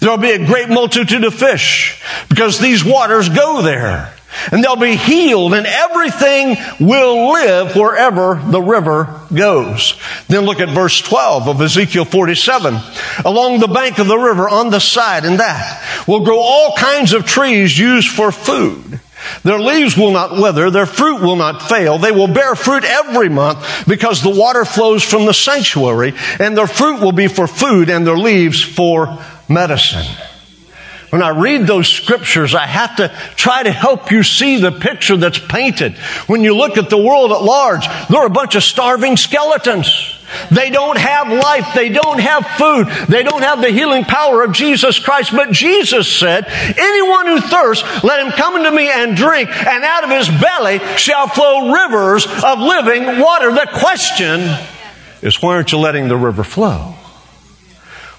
There'll 0.00 0.18
be 0.18 0.32
a 0.32 0.46
great 0.46 0.68
multitude 0.68 1.24
of 1.24 1.34
fish 1.34 2.02
because 2.28 2.58
these 2.58 2.84
waters 2.84 3.28
go 3.28 3.62
there. 3.62 4.14
And 4.50 4.64
they'll 4.64 4.76
be 4.76 4.96
healed 4.96 5.54
and 5.54 5.66
everything 5.66 6.56
will 6.80 7.32
live 7.32 7.76
wherever 7.76 8.42
the 8.44 8.60
river 8.60 9.20
goes. 9.32 9.96
Then 10.28 10.44
look 10.44 10.60
at 10.60 10.70
verse 10.70 11.00
12 11.00 11.48
of 11.48 11.60
Ezekiel 11.60 12.04
47. 12.04 12.76
Along 13.24 13.60
the 13.60 13.68
bank 13.68 13.98
of 13.98 14.08
the 14.08 14.18
river 14.18 14.48
on 14.48 14.70
the 14.70 14.80
side 14.80 15.24
and 15.24 15.38
that 15.38 16.04
will 16.08 16.24
grow 16.24 16.38
all 16.40 16.74
kinds 16.76 17.12
of 17.12 17.26
trees 17.26 17.78
used 17.78 18.08
for 18.08 18.32
food. 18.32 19.00
Their 19.42 19.58
leaves 19.58 19.96
will 19.96 20.12
not 20.12 20.32
wither, 20.32 20.70
their 20.70 20.86
fruit 20.86 21.20
will 21.20 21.36
not 21.36 21.62
fail. 21.62 21.98
They 21.98 22.12
will 22.12 22.28
bear 22.28 22.54
fruit 22.54 22.84
every 22.84 23.28
month 23.28 23.86
because 23.86 24.22
the 24.22 24.30
water 24.30 24.64
flows 24.64 25.02
from 25.02 25.26
the 25.26 25.34
sanctuary, 25.34 26.14
and 26.38 26.56
their 26.56 26.66
fruit 26.66 27.00
will 27.00 27.12
be 27.12 27.28
for 27.28 27.46
food 27.46 27.90
and 27.90 28.06
their 28.06 28.18
leaves 28.18 28.62
for 28.62 29.18
medicine. 29.48 30.06
When 31.10 31.22
I 31.22 31.28
read 31.28 31.68
those 31.68 31.86
scriptures, 31.86 32.56
I 32.56 32.66
have 32.66 32.96
to 32.96 33.08
try 33.36 33.62
to 33.62 33.70
help 33.70 34.10
you 34.10 34.24
see 34.24 34.58
the 34.58 34.72
picture 34.72 35.16
that's 35.16 35.38
painted. 35.38 35.94
When 36.26 36.42
you 36.42 36.56
look 36.56 36.76
at 36.76 36.90
the 36.90 36.98
world 36.98 37.30
at 37.30 37.40
large, 37.40 37.86
there 38.08 38.20
are 38.20 38.26
a 38.26 38.30
bunch 38.30 38.56
of 38.56 38.64
starving 38.64 39.16
skeletons. 39.16 40.13
They 40.50 40.70
don't 40.70 40.98
have 40.98 41.28
life. 41.28 41.74
They 41.74 41.88
don't 41.88 42.20
have 42.20 42.46
food. 42.58 42.88
They 43.08 43.22
don't 43.22 43.42
have 43.42 43.60
the 43.60 43.70
healing 43.70 44.04
power 44.04 44.42
of 44.42 44.52
Jesus 44.52 44.98
Christ. 44.98 45.32
But 45.32 45.52
Jesus 45.52 46.10
said, 46.10 46.46
anyone 46.46 47.26
who 47.26 47.40
thirsts, 47.40 48.04
let 48.04 48.24
him 48.24 48.32
come 48.32 48.54
unto 48.54 48.74
me 48.74 48.90
and 48.90 49.16
drink, 49.16 49.48
and 49.48 49.84
out 49.84 50.04
of 50.04 50.10
his 50.10 50.28
belly 50.28 50.78
shall 50.96 51.28
flow 51.28 51.72
rivers 51.72 52.26
of 52.26 52.58
living 52.58 53.20
water. 53.20 53.52
The 53.52 53.68
question 53.74 54.40
is, 55.22 55.40
why 55.40 55.54
aren't 55.54 55.72
you 55.72 55.78
letting 55.78 56.08
the 56.08 56.16
river 56.16 56.44
flow? 56.44 56.94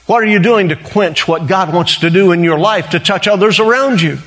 What 0.06 0.22
are 0.22 0.28
you 0.28 0.40
doing 0.40 0.70
to 0.70 0.76
quench 0.76 1.28
what 1.28 1.48
God 1.48 1.74
wants 1.74 2.00
to 2.00 2.10
do 2.10 2.32
in 2.32 2.44
your 2.44 2.60
life 2.60 2.92
to 2.92 3.00
touch 3.00 3.28
others 3.28 3.60
around 3.60 4.02
you? 4.02 4.20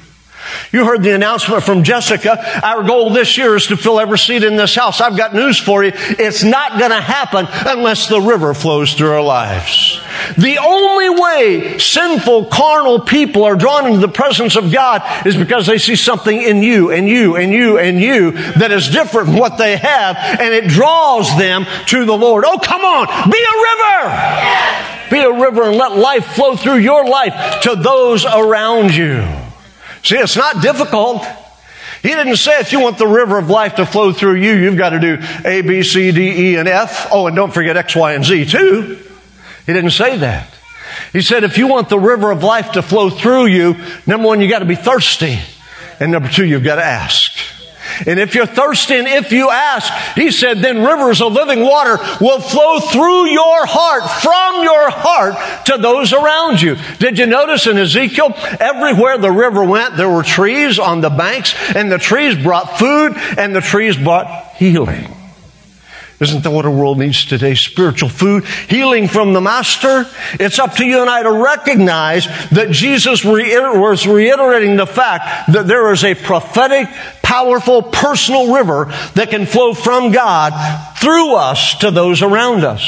You 0.72 0.84
heard 0.84 1.02
the 1.02 1.14
announcement 1.14 1.62
from 1.62 1.82
Jessica. 1.82 2.38
Our 2.64 2.82
goal 2.82 3.10
this 3.10 3.38
year 3.38 3.56
is 3.56 3.66
to 3.68 3.76
fill 3.76 4.00
every 4.00 4.18
seat 4.18 4.44
in 4.44 4.56
this 4.56 4.74
house. 4.74 5.00
I've 5.00 5.16
got 5.16 5.34
news 5.34 5.58
for 5.58 5.84
you. 5.84 5.92
It's 5.94 6.44
not 6.44 6.78
going 6.78 6.90
to 6.90 7.00
happen 7.00 7.46
unless 7.66 8.08
the 8.08 8.20
river 8.20 8.54
flows 8.54 8.94
through 8.94 9.12
our 9.12 9.22
lives. 9.22 10.00
The 10.36 10.58
only 10.58 11.10
way 11.10 11.78
sinful, 11.78 12.46
carnal 12.46 13.00
people 13.00 13.44
are 13.44 13.56
drawn 13.56 13.86
into 13.86 13.98
the 13.98 14.08
presence 14.08 14.56
of 14.56 14.72
God 14.72 15.02
is 15.26 15.36
because 15.36 15.66
they 15.66 15.78
see 15.78 15.96
something 15.96 16.40
in 16.40 16.62
you 16.62 16.90
and 16.90 17.08
you 17.08 17.36
and 17.36 17.52
you 17.52 17.78
and 17.78 18.00
you 18.00 18.32
that 18.32 18.70
is 18.70 18.88
different 18.88 19.28
from 19.28 19.38
what 19.38 19.58
they 19.58 19.76
have 19.76 20.16
and 20.16 20.52
it 20.52 20.68
draws 20.68 21.36
them 21.38 21.66
to 21.86 22.04
the 22.04 22.16
Lord. 22.16 22.44
Oh, 22.46 22.58
come 22.58 22.82
on. 22.82 23.06
Be 23.30 23.38
a 23.38 23.56
river. 23.68 24.98
Be 25.10 25.20
a 25.20 25.32
river 25.32 25.62
and 25.68 25.76
let 25.76 25.96
life 25.96 26.26
flow 26.26 26.56
through 26.56 26.78
your 26.78 27.06
life 27.06 27.62
to 27.62 27.76
those 27.76 28.26
around 28.26 28.94
you. 28.94 29.24
See, 30.02 30.16
it's 30.16 30.36
not 30.36 30.62
difficult. 30.62 31.24
He 32.02 32.10
didn't 32.10 32.36
say 32.36 32.60
if 32.60 32.72
you 32.72 32.80
want 32.80 32.98
the 32.98 33.08
river 33.08 33.38
of 33.38 33.50
life 33.50 33.76
to 33.76 33.86
flow 33.86 34.12
through 34.12 34.36
you, 34.36 34.52
you've 34.52 34.78
got 34.78 34.90
to 34.90 35.00
do 35.00 35.18
A, 35.44 35.62
B, 35.62 35.82
C, 35.82 36.12
D, 36.12 36.52
E, 36.52 36.56
and 36.56 36.68
F. 36.68 37.08
Oh, 37.10 37.26
and 37.26 37.34
don't 37.34 37.52
forget 37.52 37.76
X, 37.76 37.96
Y, 37.96 38.12
and 38.12 38.24
Z 38.24 38.46
too. 38.46 38.98
He 39.66 39.72
didn't 39.72 39.90
say 39.90 40.16
that. 40.18 40.48
He 41.12 41.22
said 41.22 41.44
if 41.44 41.58
you 41.58 41.66
want 41.66 41.88
the 41.88 41.98
river 41.98 42.30
of 42.30 42.42
life 42.42 42.72
to 42.72 42.82
flow 42.82 43.10
through 43.10 43.46
you, 43.46 43.76
number 44.06 44.26
one, 44.26 44.40
you 44.40 44.48
got 44.48 44.60
to 44.60 44.64
be 44.64 44.76
thirsty. 44.76 45.38
And 46.00 46.12
number 46.12 46.28
two, 46.28 46.46
you've 46.46 46.64
got 46.64 46.76
to 46.76 46.84
ask. 46.84 47.27
And 48.06 48.18
if 48.18 48.34
you're 48.34 48.46
thirsty 48.46 48.94
and 48.94 49.06
if 49.06 49.32
you 49.32 49.50
ask, 49.50 49.92
he 50.14 50.30
said, 50.30 50.58
then 50.58 50.84
rivers 50.84 51.20
of 51.20 51.32
living 51.32 51.60
water 51.60 51.98
will 52.20 52.40
flow 52.40 52.80
through 52.80 53.26
your 53.26 53.66
heart, 53.66 54.08
from 54.22 54.62
your 54.62 54.90
heart 54.90 55.66
to 55.66 55.78
those 55.78 56.12
around 56.12 56.60
you. 56.60 56.76
Did 56.98 57.18
you 57.18 57.26
notice 57.26 57.66
in 57.66 57.76
Ezekiel, 57.76 58.34
everywhere 58.60 59.18
the 59.18 59.32
river 59.32 59.64
went, 59.64 59.96
there 59.96 60.10
were 60.10 60.22
trees 60.22 60.78
on 60.78 61.00
the 61.00 61.10
banks 61.10 61.54
and 61.74 61.90
the 61.90 61.98
trees 61.98 62.36
brought 62.42 62.78
food 62.78 63.14
and 63.36 63.54
the 63.54 63.60
trees 63.60 63.96
brought 63.96 64.54
healing. 64.56 65.14
Isn't 66.20 66.42
that 66.42 66.50
what 66.50 66.64
our 66.64 66.70
world 66.72 66.98
needs 66.98 67.24
today? 67.24 67.54
Spiritual 67.54 68.08
food, 68.08 68.44
healing 68.44 69.06
from 69.06 69.34
the 69.34 69.40
Master. 69.40 70.04
It's 70.40 70.58
up 70.58 70.74
to 70.74 70.84
you 70.84 71.00
and 71.00 71.08
I 71.08 71.22
to 71.22 71.30
recognize 71.30 72.26
that 72.50 72.70
Jesus 72.72 73.24
was 73.24 74.04
reiterating 74.04 74.74
the 74.74 74.86
fact 74.86 75.52
that 75.52 75.68
there 75.68 75.92
is 75.92 76.02
a 76.02 76.16
prophetic, 76.16 76.88
powerful, 77.28 77.82
personal 77.82 78.54
river 78.54 78.86
that 79.14 79.28
can 79.28 79.44
flow 79.44 79.74
from 79.74 80.12
God 80.12 80.96
through 80.96 81.34
us 81.34 81.76
to 81.80 81.90
those 81.90 82.22
around 82.22 82.64
us. 82.64 82.82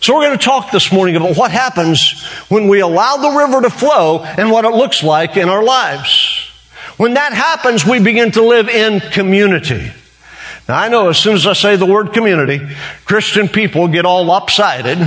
So 0.00 0.14
we're 0.14 0.26
going 0.28 0.38
to 0.38 0.44
talk 0.44 0.70
this 0.70 0.90
morning 0.90 1.14
about 1.16 1.36
what 1.36 1.50
happens 1.50 2.24
when 2.48 2.68
we 2.68 2.80
allow 2.80 3.18
the 3.18 3.36
river 3.36 3.60
to 3.60 3.68
flow 3.68 4.24
and 4.24 4.50
what 4.50 4.64
it 4.64 4.70
looks 4.70 5.02
like 5.02 5.36
in 5.36 5.50
our 5.50 5.62
lives. 5.62 6.38
When 6.96 7.14
that 7.14 7.34
happens, 7.34 7.84
we 7.84 8.00
begin 8.00 8.32
to 8.32 8.42
live 8.42 8.70
in 8.70 9.00
community. 9.00 9.92
Now 10.66 10.78
I 10.78 10.88
know 10.88 11.10
as 11.10 11.18
soon 11.18 11.34
as 11.34 11.46
I 11.46 11.52
say 11.52 11.76
the 11.76 11.84
word 11.84 12.14
community, 12.14 12.66
Christian 13.04 13.48
people 13.48 13.88
get 13.88 14.06
all 14.06 14.24
lopsided 14.24 14.98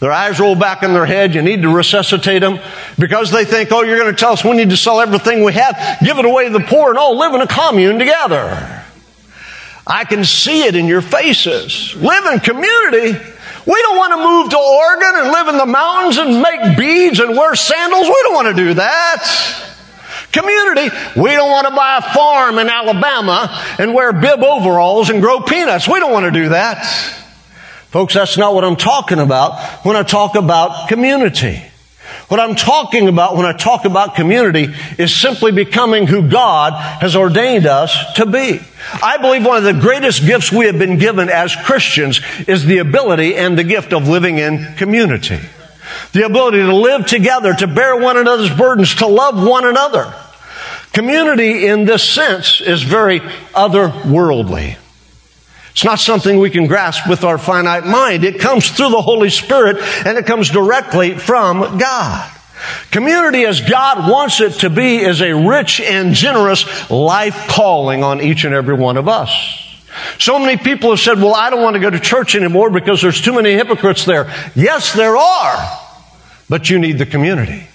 Their 0.00 0.12
eyes 0.12 0.38
roll 0.38 0.54
back 0.54 0.82
in 0.82 0.92
their 0.92 1.06
head. 1.06 1.34
You 1.34 1.42
need 1.42 1.62
to 1.62 1.74
resuscitate 1.74 2.40
them 2.40 2.60
because 2.98 3.30
they 3.30 3.44
think, 3.44 3.72
oh, 3.72 3.82
you're 3.82 3.98
going 3.98 4.14
to 4.14 4.18
tell 4.18 4.32
us 4.32 4.44
we 4.44 4.56
need 4.56 4.70
to 4.70 4.76
sell 4.76 5.00
everything 5.00 5.42
we 5.42 5.54
have, 5.54 5.98
give 6.04 6.18
it 6.18 6.24
away 6.24 6.44
to 6.44 6.50
the 6.50 6.64
poor, 6.64 6.90
and 6.90 6.98
all 6.98 7.16
live 7.16 7.34
in 7.34 7.40
a 7.40 7.46
commune 7.46 7.98
together. 7.98 8.84
I 9.86 10.04
can 10.04 10.24
see 10.24 10.62
it 10.64 10.76
in 10.76 10.86
your 10.86 11.00
faces. 11.00 11.96
Live 11.96 12.26
in 12.26 12.40
community. 12.40 13.18
We 13.66 13.82
don't 13.82 13.96
want 13.96 14.12
to 14.12 14.22
move 14.22 14.50
to 14.50 14.58
Oregon 14.58 15.12
and 15.14 15.32
live 15.32 15.48
in 15.48 15.58
the 15.58 15.66
mountains 15.66 16.18
and 16.18 16.42
make 16.42 16.78
beads 16.78 17.20
and 17.20 17.36
wear 17.36 17.54
sandals. 17.54 18.06
We 18.06 18.16
don't 18.22 18.34
want 18.34 18.56
to 18.56 18.62
do 18.62 18.74
that. 18.74 19.64
Community, 20.30 20.94
we 21.16 21.30
don't 21.32 21.50
want 21.50 21.66
to 21.68 21.74
buy 21.74 21.98
a 21.98 22.14
farm 22.14 22.58
in 22.58 22.68
Alabama 22.68 23.64
and 23.78 23.94
wear 23.94 24.12
bib 24.12 24.42
overalls 24.42 25.10
and 25.10 25.22
grow 25.22 25.40
peanuts. 25.40 25.88
We 25.88 26.00
don't 26.00 26.12
want 26.12 26.26
to 26.26 26.30
do 26.30 26.50
that. 26.50 27.26
Folks, 27.90 28.14
that's 28.14 28.36
not 28.36 28.54
what 28.54 28.64
I'm 28.64 28.76
talking 28.76 29.18
about 29.18 29.84
when 29.84 29.96
I 29.96 30.02
talk 30.02 30.34
about 30.34 30.88
community. 30.88 31.62
What 32.28 32.40
I'm 32.40 32.54
talking 32.54 33.08
about 33.08 33.36
when 33.36 33.46
I 33.46 33.52
talk 33.52 33.86
about 33.86 34.14
community 34.14 34.74
is 34.98 35.14
simply 35.14 35.50
becoming 35.50 36.06
who 36.06 36.28
God 36.28 36.74
has 37.00 37.16
ordained 37.16 37.64
us 37.64 38.14
to 38.14 38.26
be. 38.26 38.60
I 39.02 39.16
believe 39.16 39.46
one 39.46 39.56
of 39.56 39.64
the 39.64 39.80
greatest 39.80 40.26
gifts 40.26 40.52
we 40.52 40.66
have 40.66 40.78
been 40.78 40.98
given 40.98 41.30
as 41.30 41.56
Christians 41.56 42.20
is 42.46 42.66
the 42.66 42.78
ability 42.78 43.34
and 43.34 43.58
the 43.58 43.64
gift 43.64 43.94
of 43.94 44.08
living 44.08 44.36
in 44.36 44.74
community. 44.76 45.38
The 46.12 46.26
ability 46.26 46.58
to 46.58 46.74
live 46.74 47.06
together, 47.06 47.54
to 47.54 47.66
bear 47.66 47.96
one 47.96 48.18
another's 48.18 48.54
burdens, 48.54 48.96
to 48.96 49.06
love 49.06 49.42
one 49.42 49.66
another. 49.66 50.14
Community 50.92 51.66
in 51.66 51.86
this 51.86 52.02
sense 52.02 52.60
is 52.60 52.82
very 52.82 53.20
otherworldly. 53.20 54.76
It's 55.78 55.84
not 55.84 56.00
something 56.00 56.40
we 56.40 56.50
can 56.50 56.66
grasp 56.66 57.08
with 57.08 57.22
our 57.22 57.38
finite 57.38 57.86
mind. 57.86 58.24
It 58.24 58.40
comes 58.40 58.68
through 58.68 58.90
the 58.90 59.00
Holy 59.00 59.30
Spirit 59.30 59.76
and 60.04 60.18
it 60.18 60.26
comes 60.26 60.50
directly 60.50 61.16
from 61.16 61.78
God. 61.78 62.32
Community 62.90 63.44
as 63.44 63.60
God 63.60 64.10
wants 64.10 64.40
it 64.40 64.54
to 64.54 64.70
be 64.70 64.96
is 64.96 65.22
a 65.22 65.32
rich 65.32 65.80
and 65.80 66.14
generous 66.14 66.90
life 66.90 67.46
calling 67.46 68.02
on 68.02 68.20
each 68.20 68.42
and 68.42 68.56
every 68.56 68.74
one 68.74 68.96
of 68.96 69.06
us. 69.06 69.30
So 70.18 70.40
many 70.40 70.56
people 70.56 70.90
have 70.90 70.98
said, 70.98 71.18
well, 71.18 71.36
I 71.36 71.48
don't 71.48 71.62
want 71.62 71.74
to 71.74 71.80
go 71.80 71.90
to 71.90 72.00
church 72.00 72.34
anymore 72.34 72.70
because 72.70 73.00
there's 73.00 73.20
too 73.20 73.34
many 73.34 73.52
hypocrites 73.52 74.04
there. 74.04 74.34
Yes, 74.56 74.94
there 74.94 75.16
are, 75.16 75.78
but 76.48 76.68
you 76.68 76.80
need 76.80 76.98
the 76.98 77.06
community. 77.06 77.68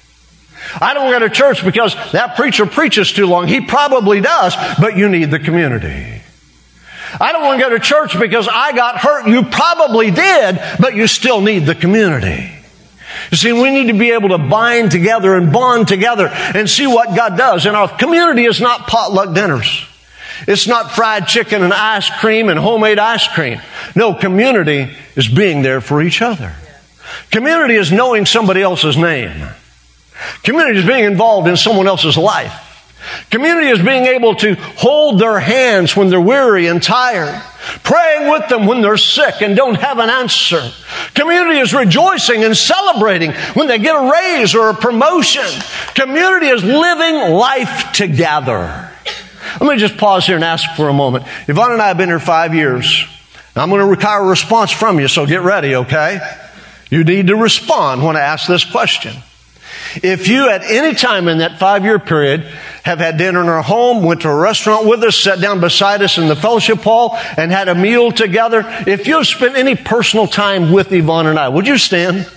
I 0.82 0.94
don't 0.94 1.10
go 1.10 1.20
to 1.20 1.30
church 1.30 1.64
because 1.64 1.96
that 2.12 2.36
preacher 2.36 2.66
preaches 2.66 3.14
too 3.14 3.28
long. 3.28 3.48
He 3.48 3.62
probably 3.62 4.20
does, 4.20 4.58
but 4.78 4.98
you 4.98 5.08
need 5.08 5.32
the 5.32 5.40
community. 5.40 6.23
I 7.20 7.32
don't 7.32 7.44
want 7.44 7.60
to 7.60 7.66
go 7.66 7.70
to 7.72 7.80
church 7.80 8.20
because 8.20 8.48
I 8.48 8.74
got 8.74 8.98
hurt. 8.98 9.28
You 9.28 9.44
probably 9.44 10.12
did, 10.12 10.60
but 10.80 10.96
you 10.96 11.08
still 11.08 11.42
need 11.42 11.66
the 11.66 11.76
community. 11.76 12.52
You 13.32 13.38
see, 13.38 13.54
we 13.54 13.72
need 13.72 13.88
to 13.88 13.98
be 13.98 14.12
able 14.12 14.30
to 14.30 14.38
bind 14.38 14.92
together 14.92 15.36
and 15.36 15.52
bond 15.52 15.88
together 15.88 16.28
and 16.28 16.70
see 16.70 16.88
what 16.88 17.16
God 17.16 17.38
does. 17.38 17.66
And 17.66 17.76
our 17.76 17.88
community 17.88 18.46
is 18.46 18.60
not 18.60 18.88
potluck 18.88 19.34
dinners. 19.34 19.86
It's 20.48 20.68
not 20.68 20.92
fried 20.92 21.28
chicken 21.28 21.64
and 21.64 21.74
ice 21.74 22.10
cream 22.20 22.50
and 22.50 22.60
homemade 22.60 23.00
ice 23.00 23.28
cream. 23.28 23.62
No, 23.96 24.14
community 24.14 24.92
is 25.16 25.28
being 25.28 25.62
there 25.62 25.80
for 25.80 26.02
each 26.02 26.22
other. 26.22 26.54
Community 27.32 27.76
is 27.76 27.92
knowing 27.92 28.26
somebody 28.26 28.62
else's 28.62 28.98
name. 28.98 29.48
Community 30.44 30.80
is 30.80 30.86
being 30.86 31.06
involved 31.06 31.48
in 31.48 31.58
someone 31.58 31.88
else's 31.88 32.18
life. 32.18 32.73
Community 33.30 33.68
is 33.68 33.80
being 33.80 34.06
able 34.06 34.36
to 34.36 34.56
hold 34.56 35.20
their 35.20 35.40
hands 35.40 35.96
when 35.96 36.10
they're 36.10 36.22
weary 36.22 36.68
and 36.68 36.82
tired. 36.82 37.42
Praying 37.84 38.30
with 38.30 38.50
them 38.50 38.66
when 38.66 38.82
they're 38.82 38.98
sick 38.98 39.42
and 39.42 39.56
don't 39.56 39.76
have 39.76 40.00
an 40.00 40.10
answer. 40.10 40.72
Community 41.14 41.60
is 41.60 41.74
rejoicing 41.74 42.44
and 42.44 42.56
celebrating 42.56 43.32
when 43.54 43.68
they 43.68 43.80
get 43.80 43.96
a 43.96 44.12
raise 44.12 44.54
or 44.54 44.70
a 44.70 44.74
promotion. 44.74 45.46
Community 45.96 46.48
is 46.48 46.64
living 46.64 47.34
life 47.34 47.94
together. 47.94 48.92
Let 49.60 49.70
me 49.70 49.78
just 49.78 49.98
pause 49.98 50.26
here 50.26 50.36
and 50.36 50.44
ask 50.44 50.76
for 50.76 50.90
a 50.90 50.94
moment. 50.94 51.26
Yvonne 51.48 51.72
and 51.72 51.82
I 51.82 51.90
have 51.90 51.98
been 51.98 52.10
here 52.10 52.20
five 52.20 52.54
years. 52.54 53.06
I'm 53.56 53.70
going 53.70 53.82
to 53.82 53.88
require 53.88 54.22
a 54.22 54.26
response 54.26 54.72
from 54.72 55.00
you, 55.00 55.08
so 55.08 55.26
get 55.26 55.42
ready, 55.42 55.76
okay? 55.76 56.20
You 56.90 57.04
need 57.04 57.28
to 57.28 57.36
respond 57.36 58.04
when 58.04 58.16
I 58.16 58.22
ask 58.22 58.48
this 58.48 58.66
question. 58.66 59.14
If 60.02 60.28
you 60.28 60.50
at 60.50 60.64
any 60.64 60.96
time 60.96 61.28
in 61.28 61.40
that 61.40 61.60
five 61.60 61.84
year 61.84 62.00
period 62.00 62.42
have 62.84 63.00
had 63.00 63.18
dinner 63.18 63.42
in 63.42 63.50
our 63.50 63.62
home, 63.62 64.04
went 64.04 64.22
to 64.22 64.30
a 64.30 64.36
restaurant 64.36 64.88
with 64.88 65.04
us, 65.04 65.16
sat 65.16 65.40
down 65.40 65.60
beside 65.60 66.02
us 66.02 66.18
in 66.18 66.28
the 66.28 66.36
fellowship 66.36 66.80
hall 66.80 67.16
and 67.38 67.52
had 67.52 67.70
a 67.70 67.76
meal 67.76 68.12
together, 68.12 68.64
if 68.88 69.08
you've 69.08 69.28
spent 69.28 69.56
any 69.56 69.76
personal 69.76 70.28
time 70.28 70.72
with 70.72 70.92
Yvonne 70.92 71.28
and 71.28 71.38
I, 71.38 71.50
would 71.50 71.68
you 71.68 71.78
stand? 71.78 72.28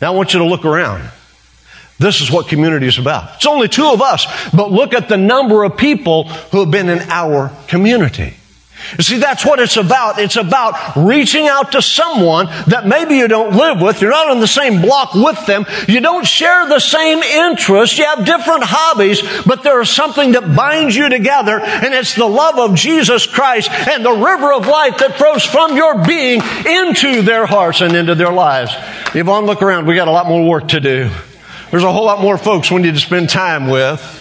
Now 0.00 0.12
I 0.12 0.16
want 0.16 0.34
you 0.34 0.40
to 0.40 0.44
look 0.44 0.64
around. 0.64 1.10
This 1.98 2.20
is 2.20 2.30
what 2.30 2.48
community 2.48 2.86
is 2.86 2.98
about. 2.98 3.36
It's 3.36 3.46
only 3.46 3.68
two 3.68 3.86
of 3.86 4.02
us, 4.02 4.26
but 4.50 4.70
look 4.70 4.92
at 4.92 5.08
the 5.08 5.16
number 5.16 5.64
of 5.64 5.78
people 5.78 6.24
who 6.24 6.60
have 6.60 6.70
been 6.70 6.90
in 6.90 7.00
our 7.10 7.50
community. 7.68 8.34
You 8.98 9.04
see, 9.04 9.18
that's 9.18 9.44
what 9.44 9.58
it's 9.58 9.76
about. 9.76 10.18
It's 10.18 10.36
about 10.36 10.96
reaching 10.96 11.46
out 11.46 11.72
to 11.72 11.82
someone 11.82 12.46
that 12.66 12.86
maybe 12.86 13.16
you 13.16 13.28
don't 13.28 13.56
live 13.56 13.80
with. 13.80 14.00
You're 14.00 14.10
not 14.10 14.30
on 14.30 14.40
the 14.40 14.46
same 14.46 14.80
block 14.80 15.14
with 15.14 15.44
them. 15.46 15.66
You 15.88 16.00
don't 16.00 16.26
share 16.26 16.68
the 16.68 16.80
same 16.80 17.18
interests. 17.18 17.98
You 17.98 18.04
have 18.04 18.24
different 18.24 18.64
hobbies, 18.64 19.22
but 19.44 19.62
there 19.62 19.80
is 19.80 19.90
something 19.90 20.32
that 20.32 20.54
binds 20.56 20.96
you 20.96 21.08
together, 21.08 21.60
and 21.60 21.94
it's 21.94 22.14
the 22.14 22.26
love 22.26 22.58
of 22.58 22.76
Jesus 22.76 23.26
Christ 23.26 23.70
and 23.70 24.04
the 24.04 24.12
river 24.12 24.52
of 24.52 24.66
life 24.66 24.98
that 24.98 25.16
flows 25.16 25.44
from 25.44 25.76
your 25.76 26.04
being 26.04 26.40
into 26.66 27.22
their 27.22 27.46
hearts 27.46 27.80
and 27.80 27.94
into 27.94 28.14
their 28.14 28.32
lives. 28.32 28.74
Yvonne, 29.14 29.46
look 29.46 29.62
around. 29.62 29.86
We 29.86 29.94
got 29.94 30.08
a 30.08 30.12
lot 30.12 30.26
more 30.26 30.48
work 30.48 30.68
to 30.68 30.80
do. 30.80 31.10
There's 31.70 31.82
a 31.82 31.92
whole 31.92 32.04
lot 32.04 32.20
more 32.20 32.38
folks 32.38 32.70
we 32.70 32.80
need 32.80 32.94
to 32.94 33.00
spend 33.00 33.28
time 33.28 33.68
with. 33.68 34.15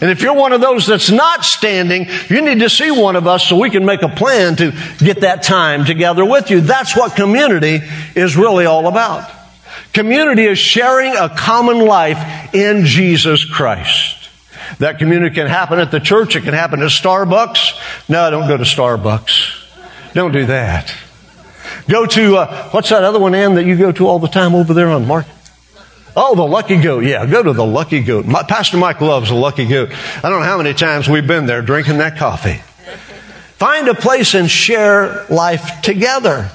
And 0.00 0.10
if 0.10 0.22
you're 0.22 0.34
one 0.34 0.52
of 0.52 0.60
those 0.60 0.86
that's 0.86 1.10
not 1.10 1.44
standing, 1.44 2.06
you 2.28 2.40
need 2.40 2.60
to 2.60 2.70
see 2.70 2.90
one 2.90 3.16
of 3.16 3.26
us 3.26 3.46
so 3.46 3.58
we 3.58 3.68
can 3.68 3.84
make 3.84 4.02
a 4.02 4.08
plan 4.08 4.56
to 4.56 4.72
get 4.98 5.20
that 5.20 5.42
time 5.42 5.84
together 5.84 6.24
with 6.24 6.50
you. 6.50 6.62
That's 6.62 6.96
what 6.96 7.16
community 7.16 7.80
is 8.14 8.36
really 8.36 8.64
all 8.64 8.86
about. 8.86 9.30
Community 9.92 10.44
is 10.44 10.58
sharing 10.58 11.14
a 11.16 11.28
common 11.28 11.80
life 11.80 12.54
in 12.54 12.86
Jesus 12.86 13.44
Christ. 13.44 14.30
That 14.78 14.98
community 14.98 15.34
can 15.34 15.48
happen 15.48 15.78
at 15.78 15.90
the 15.90 16.00
church. 16.00 16.36
It 16.36 16.42
can 16.42 16.54
happen 16.54 16.80
at 16.80 16.88
Starbucks. 16.88 18.08
No, 18.08 18.30
don't 18.30 18.48
go 18.48 18.56
to 18.56 18.64
Starbucks. 18.64 20.12
Don't 20.14 20.32
do 20.32 20.46
that. 20.46 20.94
Go 21.88 22.06
to, 22.06 22.36
uh, 22.36 22.68
what's 22.70 22.88
that 22.90 23.02
other 23.04 23.18
one, 23.18 23.34
Ann, 23.34 23.56
that 23.56 23.64
you 23.66 23.76
go 23.76 23.92
to 23.92 24.06
all 24.06 24.18
the 24.18 24.28
time 24.28 24.54
over 24.54 24.72
there 24.72 24.88
on 24.88 25.06
Market? 25.06 25.32
Oh, 26.16 26.34
the 26.34 26.42
Lucky 26.42 26.80
Goat. 26.80 27.04
Yeah, 27.04 27.26
go 27.26 27.42
to 27.42 27.52
the 27.52 27.64
Lucky 27.64 28.00
Goat. 28.02 28.26
My, 28.26 28.42
Pastor 28.42 28.76
Mike 28.76 29.00
loves 29.00 29.28
the 29.28 29.36
Lucky 29.36 29.66
Goat. 29.66 29.90
I 29.92 30.28
don't 30.28 30.40
know 30.40 30.46
how 30.46 30.58
many 30.58 30.74
times 30.74 31.08
we've 31.08 31.26
been 31.26 31.46
there 31.46 31.62
drinking 31.62 31.98
that 31.98 32.16
coffee. 32.16 32.60
Find 33.56 33.88
a 33.88 33.94
place 33.94 34.34
and 34.34 34.50
share 34.50 35.26
life 35.28 35.82
together. 35.82 36.50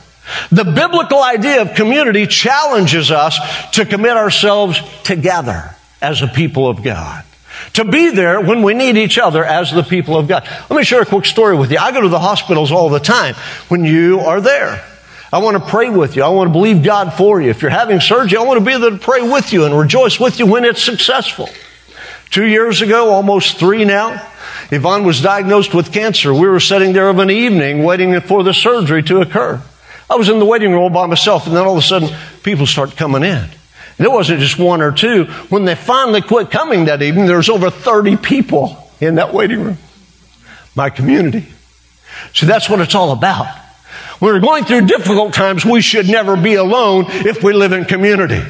The 0.51 0.63
biblical 0.63 1.21
idea 1.21 1.61
of 1.61 1.75
community 1.75 2.25
challenges 2.25 3.11
us 3.11 3.37
to 3.73 3.85
commit 3.85 4.17
ourselves 4.17 4.79
together 5.03 5.75
as 6.01 6.21
a 6.21 6.27
people 6.27 6.67
of 6.67 6.83
God. 6.83 7.23
To 7.73 7.85
be 7.85 8.09
there 8.09 8.41
when 8.41 8.63
we 8.63 8.73
need 8.73 8.97
each 8.97 9.17
other 9.17 9.45
as 9.45 9.71
the 9.71 9.83
people 9.83 10.17
of 10.17 10.27
God. 10.27 10.47
Let 10.69 10.77
me 10.77 10.83
share 10.83 11.01
a 11.01 11.05
quick 11.05 11.25
story 11.25 11.55
with 11.55 11.71
you. 11.71 11.77
I 11.77 11.91
go 11.91 12.01
to 12.01 12.09
the 12.09 12.19
hospitals 12.19 12.71
all 12.71 12.89
the 12.89 12.99
time 12.99 13.35
when 13.69 13.85
you 13.85 14.19
are 14.19 14.41
there. 14.41 14.83
I 15.35 15.39
want 15.39 15.61
to 15.61 15.69
pray 15.69 15.89
with 15.89 16.15
you. 16.15 16.23
I 16.23 16.29
want 16.29 16.47
to 16.47 16.53
believe 16.53 16.81
God 16.81 17.11
for 17.11 17.41
you. 17.41 17.49
If 17.49 17.61
you're 17.61 17.69
having 17.69 17.99
surgery, 17.99 18.37
I 18.37 18.43
want 18.43 18.57
to 18.57 18.65
be 18.65 18.77
there 18.77 18.91
to 18.91 18.97
pray 18.97 19.21
with 19.21 19.51
you 19.51 19.65
and 19.65 19.77
rejoice 19.77 20.17
with 20.17 20.39
you 20.39 20.45
when 20.45 20.63
it's 20.63 20.81
successful. 20.81 21.49
Two 22.29 22.45
years 22.45 22.81
ago, 22.81 23.09
almost 23.09 23.57
three 23.57 23.83
now, 23.83 24.25
Yvonne 24.71 25.03
was 25.03 25.21
diagnosed 25.21 25.73
with 25.73 25.91
cancer. 25.91 26.33
We 26.33 26.47
were 26.47 26.61
sitting 26.61 26.93
there 26.93 27.09
of 27.09 27.19
an 27.19 27.29
evening 27.29 27.83
waiting 27.83 28.17
for 28.21 28.43
the 28.43 28.53
surgery 28.53 29.03
to 29.03 29.19
occur. 29.19 29.61
I 30.09 30.15
was 30.15 30.29
in 30.29 30.39
the 30.39 30.45
waiting 30.45 30.71
room 30.71 30.93
by 30.93 31.05
myself, 31.05 31.47
and 31.47 31.53
then 31.53 31.65
all 31.65 31.73
of 31.73 31.83
a 31.83 31.85
sudden, 31.85 32.17
people 32.41 32.65
start 32.65 32.95
coming 32.95 33.23
in. 33.23 33.43
And 33.97 34.05
it 34.05 34.09
wasn't 34.09 34.39
just 34.39 34.57
one 34.57 34.81
or 34.81 34.93
two. 34.93 35.25
When 35.49 35.65
they 35.65 35.75
finally 35.75 36.21
quit 36.21 36.49
coming 36.49 36.85
that 36.85 37.01
evening, 37.01 37.25
there 37.25 37.35
was 37.35 37.49
over 37.49 37.69
30 37.69 38.15
people 38.15 38.89
in 39.01 39.15
that 39.15 39.33
waiting 39.33 39.61
room. 39.61 39.79
My 40.75 40.89
community. 40.89 41.45
See, 42.33 42.45
that's 42.45 42.69
what 42.69 42.79
it's 42.79 42.95
all 42.95 43.11
about. 43.11 43.64
When 44.19 44.33
we're 44.33 44.39
going 44.39 44.65
through 44.65 44.87
difficult 44.87 45.33
times, 45.33 45.65
we 45.65 45.81
should 45.81 46.07
never 46.07 46.37
be 46.37 46.55
alone 46.55 47.05
if 47.07 47.43
we 47.43 47.53
live 47.53 47.73
in 47.73 47.85
community. 47.85 48.41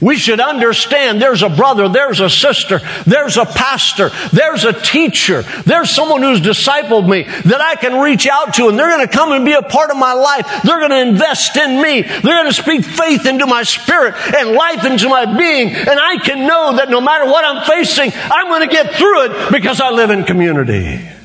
We 0.00 0.16
should 0.16 0.40
understand 0.40 1.20
there's 1.20 1.42
a 1.42 1.48
brother, 1.48 1.88
there's 1.88 2.20
a 2.20 2.30
sister, 2.30 2.80
there's 3.06 3.36
a 3.36 3.44
pastor, 3.44 4.10
there's 4.32 4.64
a 4.64 4.72
teacher, 4.72 5.42
there's 5.64 5.90
someone 5.90 6.22
who's 6.22 6.40
discipled 6.40 7.08
me 7.08 7.22
that 7.22 7.60
I 7.60 7.74
can 7.76 8.00
reach 8.00 8.26
out 8.26 8.54
to 8.54 8.68
and 8.68 8.78
they're 8.78 8.90
going 8.90 9.06
to 9.06 9.12
come 9.12 9.32
and 9.32 9.44
be 9.44 9.52
a 9.52 9.62
part 9.62 9.90
of 9.90 9.96
my 9.96 10.12
life. 10.12 10.62
They're 10.64 10.78
going 10.78 10.90
to 10.90 11.00
invest 11.00 11.56
in 11.56 11.80
me. 11.80 12.02
They're 12.02 12.22
going 12.22 12.46
to 12.46 12.52
speak 12.52 12.84
faith 12.84 13.26
into 13.26 13.46
my 13.46 13.62
spirit 13.62 14.14
and 14.36 14.52
life 14.52 14.84
into 14.84 15.08
my 15.08 15.36
being. 15.36 15.74
And 15.74 15.98
I 15.98 16.18
can 16.18 16.46
know 16.46 16.76
that 16.76 16.90
no 16.90 17.00
matter 17.00 17.26
what 17.26 17.44
I'm 17.44 17.64
facing, 17.66 18.12
I'm 18.14 18.48
going 18.48 18.68
to 18.68 18.74
get 18.74 18.94
through 18.94 19.24
it 19.24 19.52
because 19.52 19.80
I 19.80 19.90
live 19.90 20.10
in 20.10 20.24
community. 20.24 21.17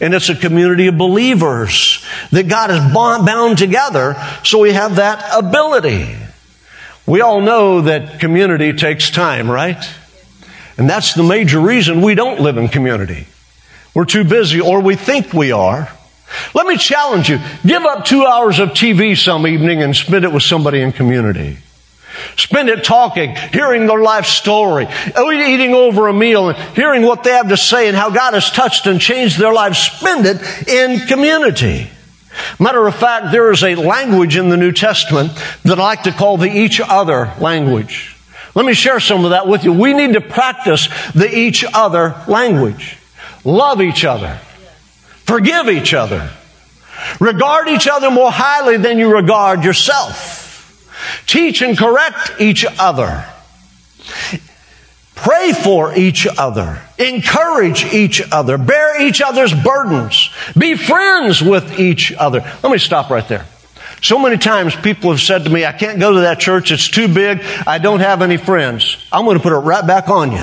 And 0.00 0.14
it's 0.14 0.28
a 0.28 0.34
community 0.34 0.86
of 0.86 0.96
believers 0.96 2.04
that 2.30 2.48
God 2.48 2.70
has 2.70 2.92
bound 2.92 3.58
together 3.58 4.16
so 4.44 4.60
we 4.60 4.72
have 4.72 4.96
that 4.96 5.24
ability. 5.36 6.16
We 7.06 7.20
all 7.20 7.40
know 7.40 7.82
that 7.82 8.20
community 8.20 8.72
takes 8.72 9.10
time, 9.10 9.50
right? 9.50 9.82
And 10.78 10.88
that's 10.88 11.14
the 11.14 11.22
major 11.22 11.60
reason 11.60 12.00
we 12.00 12.14
don't 12.14 12.40
live 12.40 12.56
in 12.56 12.68
community. 12.68 13.26
We're 13.94 14.04
too 14.06 14.24
busy 14.24 14.60
or 14.60 14.80
we 14.80 14.96
think 14.96 15.32
we 15.32 15.52
are. 15.52 15.90
Let 16.54 16.66
me 16.66 16.76
challenge 16.76 17.28
you. 17.28 17.38
Give 17.66 17.82
up 17.82 18.04
two 18.04 18.24
hours 18.24 18.60
of 18.60 18.70
TV 18.70 19.18
some 19.18 19.46
evening 19.46 19.82
and 19.82 19.94
spend 19.94 20.24
it 20.24 20.32
with 20.32 20.42
somebody 20.42 20.80
in 20.80 20.92
community. 20.92 21.58
Spend 22.36 22.68
it 22.68 22.84
talking, 22.84 23.34
hearing 23.52 23.86
their 23.86 24.00
life 24.00 24.26
story, 24.26 24.86
oh, 25.16 25.30
eating 25.30 25.74
over 25.74 26.08
a 26.08 26.12
meal 26.12 26.48
and 26.48 26.58
hearing 26.74 27.02
what 27.02 27.24
they 27.24 27.32
have 27.32 27.48
to 27.48 27.56
say 27.56 27.88
and 27.88 27.96
how 27.96 28.10
God 28.10 28.34
has 28.34 28.50
touched 28.50 28.86
and 28.86 29.00
changed 29.00 29.38
their 29.38 29.52
lives. 29.52 29.78
Spend 29.78 30.26
it 30.26 30.68
in 30.68 31.06
community. 31.06 31.90
Matter 32.58 32.86
of 32.86 32.94
fact, 32.94 33.32
there 33.32 33.50
is 33.50 33.62
a 33.62 33.74
language 33.74 34.36
in 34.36 34.48
the 34.48 34.56
New 34.56 34.72
Testament 34.72 35.32
that 35.64 35.78
I 35.78 35.82
like 35.82 36.02
to 36.04 36.12
call 36.12 36.36
the 36.36 36.50
each 36.50 36.80
other 36.80 37.32
language. 37.40 38.16
Let 38.54 38.66
me 38.66 38.74
share 38.74 39.00
some 39.00 39.24
of 39.24 39.30
that 39.30 39.46
with 39.46 39.64
you. 39.64 39.72
We 39.72 39.94
need 39.94 40.14
to 40.14 40.20
practice 40.20 40.88
the 41.12 41.32
each 41.32 41.64
other 41.72 42.16
language. 42.26 42.98
Love 43.44 43.80
each 43.80 44.04
other. 44.04 44.38
Forgive 45.24 45.68
each 45.68 45.94
other. 45.94 46.30
Regard 47.20 47.68
each 47.68 47.88
other 47.88 48.10
more 48.10 48.30
highly 48.30 48.76
than 48.76 48.98
you 48.98 49.12
regard 49.14 49.64
yourself. 49.64 50.39
Teach 51.30 51.62
and 51.62 51.78
correct 51.78 52.40
each 52.40 52.66
other. 52.80 53.24
Pray 55.14 55.52
for 55.52 55.94
each 55.94 56.26
other. 56.26 56.82
Encourage 56.98 57.84
each 57.84 58.20
other. 58.32 58.58
Bear 58.58 59.00
each 59.00 59.22
other's 59.22 59.54
burdens. 59.54 60.30
Be 60.58 60.74
friends 60.74 61.40
with 61.40 61.78
each 61.78 62.12
other. 62.12 62.40
Let 62.64 62.72
me 62.72 62.78
stop 62.78 63.10
right 63.10 63.28
there. 63.28 63.46
So 64.02 64.18
many 64.18 64.38
times 64.38 64.74
people 64.74 65.12
have 65.12 65.20
said 65.20 65.44
to 65.44 65.50
me, 65.50 65.64
I 65.64 65.70
can't 65.70 66.00
go 66.00 66.14
to 66.14 66.20
that 66.22 66.40
church. 66.40 66.72
It's 66.72 66.88
too 66.88 67.06
big. 67.06 67.44
I 67.64 67.78
don't 67.78 68.00
have 68.00 68.22
any 68.22 68.36
friends. 68.36 68.96
I'm 69.12 69.24
going 69.24 69.36
to 69.36 69.42
put 69.42 69.52
it 69.52 69.58
right 69.58 69.86
back 69.86 70.08
on 70.08 70.32
you. 70.32 70.42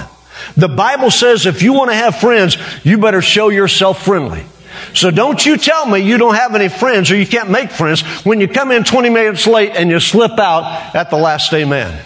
The 0.56 0.70
Bible 0.70 1.12
says 1.12 1.46
if 1.46 1.63
you 1.63 1.74
want 1.74 1.89
to 1.91 1.98
have 1.98 2.17
friends, 2.17 2.56
you 2.86 2.98
better 2.98 3.22
show 3.22 3.50
yourself 3.50 4.06
friendly. 4.06 4.46
So 4.93 5.12
don't 5.12 5.43
you 5.46 5.57
tell 5.57 5.86
me 5.86 6.00
you 6.00 6.17
don't 6.17 6.36
have 6.36 6.55
any 6.55 6.69
friends 6.69 7.12
or 7.12 7.15
you 7.15 7.27
can't 7.27 7.50
make 7.50 7.72
friends 7.72 8.01
when 8.25 8.41
you 8.41 8.48
come 8.48 8.72
in 8.72 8.84
20 8.84 9.10
minutes 9.10 9.48
late 9.48 9.72
and 9.75 9.89
you 9.89 10.00
slip 10.00 10.39
out 10.39 10.96
at 10.96 11.10
the 11.10 11.17
last 11.17 11.53
amen. 11.53 12.03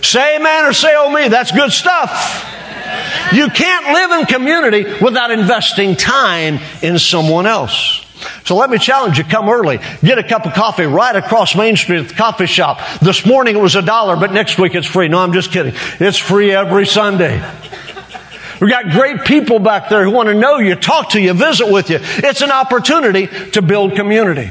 Say 0.00 0.36
amen 0.36 0.64
or 0.66 0.72
say 0.72 0.92
oh 0.94 1.12
me. 1.12 1.28
That's 1.28 1.52
good 1.52 1.72
stuff. 1.72 2.60
You 3.32 3.48
can't 3.48 3.86
live 3.92 4.20
in 4.20 4.26
community 4.26 4.84
without 5.02 5.30
investing 5.30 5.96
time 5.96 6.58
in 6.82 6.98
someone 6.98 7.46
else. 7.46 8.04
So 8.44 8.56
let 8.56 8.70
me 8.70 8.78
challenge 8.78 9.18
you, 9.18 9.24
come 9.24 9.48
early. 9.48 9.80
Get 10.02 10.18
a 10.18 10.22
cup 10.22 10.46
of 10.46 10.54
coffee 10.54 10.84
right 10.84 11.14
across 11.14 11.56
Main 11.56 11.76
Street 11.76 12.00
at 12.00 12.08
the 12.08 12.14
coffee 12.14 12.46
shop. 12.46 12.80
This 13.00 13.26
morning 13.26 13.56
it 13.56 13.60
was 13.60 13.74
a 13.74 13.82
dollar, 13.82 14.16
but 14.16 14.32
next 14.32 14.58
week 14.58 14.74
it's 14.74 14.86
free. 14.86 15.08
No, 15.08 15.18
I'm 15.18 15.32
just 15.32 15.50
kidding. 15.50 15.74
It's 15.98 16.18
free 16.18 16.52
every 16.52 16.86
Sunday. 16.86 17.42
We've 18.62 18.70
got 18.70 18.90
great 18.90 19.24
people 19.24 19.58
back 19.58 19.88
there 19.88 20.04
who 20.04 20.12
want 20.12 20.28
to 20.28 20.34
know 20.34 20.58
you, 20.58 20.76
talk 20.76 21.10
to 21.10 21.20
you, 21.20 21.32
visit 21.34 21.68
with 21.68 21.90
you. 21.90 21.98
It's 22.00 22.42
an 22.42 22.52
opportunity 22.52 23.26
to 23.50 23.60
build 23.60 23.96
community. 23.96 24.48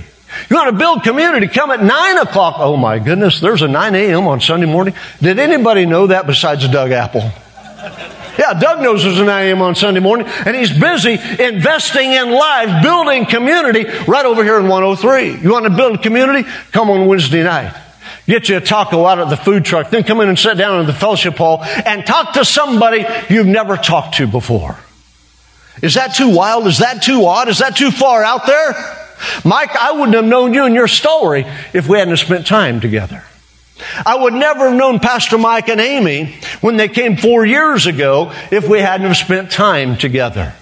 You 0.50 0.56
want 0.58 0.70
to 0.70 0.75
build 0.77 1.03
community? 1.03 1.48
Come 1.48 1.72
at 1.72 1.82
9 1.82 2.18
o'clock. 2.18 2.56
Oh 2.58 2.75
my 2.75 3.00
goodness, 3.00 3.39
there's 3.39 3.62
a 3.62 3.70
9 3.70 3.96
a.m. 3.96 4.27
on 4.27 4.41
Sunday 4.41 4.65
morning. 4.65 4.96
Did 5.22 5.39
anybody 5.39 5.86
know 5.86 6.08
that 6.08 6.27
besides 6.27 6.68
Doug 6.68 6.91
Apple? 6.91 7.22
Yeah, 8.38 8.60
Doug 8.60 8.82
knows 8.82 9.03
there's 9.03 9.18
a 9.18 9.24
9 9.24 9.48
a.m. 9.48 9.62
on 9.62 9.75
Sunday 9.75 10.01
morning, 10.01 10.27
and 10.27 10.58
he's 10.58 10.77
busy 10.77 11.13
investing 11.13 12.12
in 12.12 12.32
lives, 12.32 12.84
building 12.84 13.25
community 13.25 13.86
right 14.10 14.25
over 14.25 14.44
here 14.44 14.60
in 14.60 14.68
103. 14.68 15.41
You 15.41 15.53
want 15.53 15.68
to 15.68 15.72
build 15.72 16.01
community? 16.03 16.50
Come 16.74 16.89
on 16.89 17.08
Wednesday 17.08 17.44
night. 17.44 17.81
Get 18.32 18.48
you 18.48 18.56
a 18.56 18.62
taco 18.62 19.06
out 19.06 19.20
of 19.20 19.30
the 19.30 19.36
food 19.36 19.66
truck, 19.66 19.90
then 19.90 20.06
come 20.06 20.22
in 20.22 20.30
and 20.30 20.40
sit 20.40 20.58
down 20.58 20.80
in 20.80 20.88
the 20.88 20.94
fellowship 20.94 21.36
hall 21.36 21.62
and 21.64 22.06
talk 22.06 22.36
to 22.36 22.46
somebody 22.46 23.06
you've 23.30 23.46
never 23.46 23.76
talked 23.76 24.16
to 24.16 24.28
before. 24.28 24.78
Is 25.82 25.96
that 25.96 26.16
too 26.16 26.34
wild? 26.34 26.66
Is 26.66 26.78
that 26.78 27.04
too 27.04 27.26
odd? 27.26 27.50
Is 27.50 27.60
that 27.60 27.76
too 27.76 27.92
far 27.92 28.24
out 28.24 28.46
there? 28.46 28.72
Mike, 29.44 29.76
I 29.76 29.92
wouldn't 29.92 30.15
have 30.15 30.24
known 30.24 30.54
you 30.54 30.63
and 30.63 30.74
your 30.74 30.88
story 30.88 31.46
if 31.74 31.89
we 31.89 32.00
hadn't 32.00 32.15
spent 32.15 32.48
time 32.48 32.80
together. 32.80 33.22
I 34.06 34.15
would 34.15 34.34
never 34.34 34.70
have 34.70 34.78
known 34.78 35.02
Pastor 35.02 35.38
Mike 35.38 35.67
and 35.67 35.82
Amy 35.82 36.34
when 36.62 36.78
they 36.78 36.88
came 36.88 37.17
four 37.17 37.46
years 37.46 37.86
ago 37.86 38.32
if 38.50 38.65
we 38.65 38.80
hadn't 38.80 39.08
have 39.08 39.17
spent 39.17 39.52
time 39.52 39.98
together. 39.98 40.54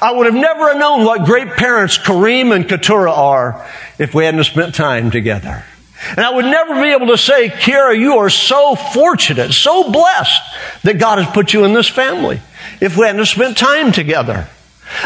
I 0.00 0.12
would 0.12 0.24
have 0.24 0.34
never 0.34 0.78
known 0.78 1.04
what 1.04 1.26
great 1.26 1.48
parents 1.58 1.98
Kareem 1.98 2.56
and 2.56 2.64
Katura 2.64 3.12
are 3.14 3.70
if 3.98 4.14
we 4.14 4.24
hadn't 4.24 4.38
have 4.38 4.46
spent 4.46 4.74
time 4.74 5.10
together. 5.10 5.66
And 6.10 6.20
I 6.20 6.30
would 6.30 6.44
never 6.44 6.74
be 6.80 6.92
able 6.92 7.08
to 7.08 7.18
say, 7.18 7.48
Kira, 7.48 7.98
you 7.98 8.18
are 8.18 8.30
so 8.30 8.74
fortunate, 8.74 9.52
so 9.52 9.90
blessed 9.90 10.42
that 10.82 10.98
God 10.98 11.18
has 11.18 11.32
put 11.32 11.52
you 11.52 11.64
in 11.64 11.72
this 11.72 11.88
family 11.88 12.40
if 12.80 12.96
we 12.96 13.06
hadn't 13.06 13.24
spent 13.26 13.56
time 13.56 13.92
together. 13.92 14.48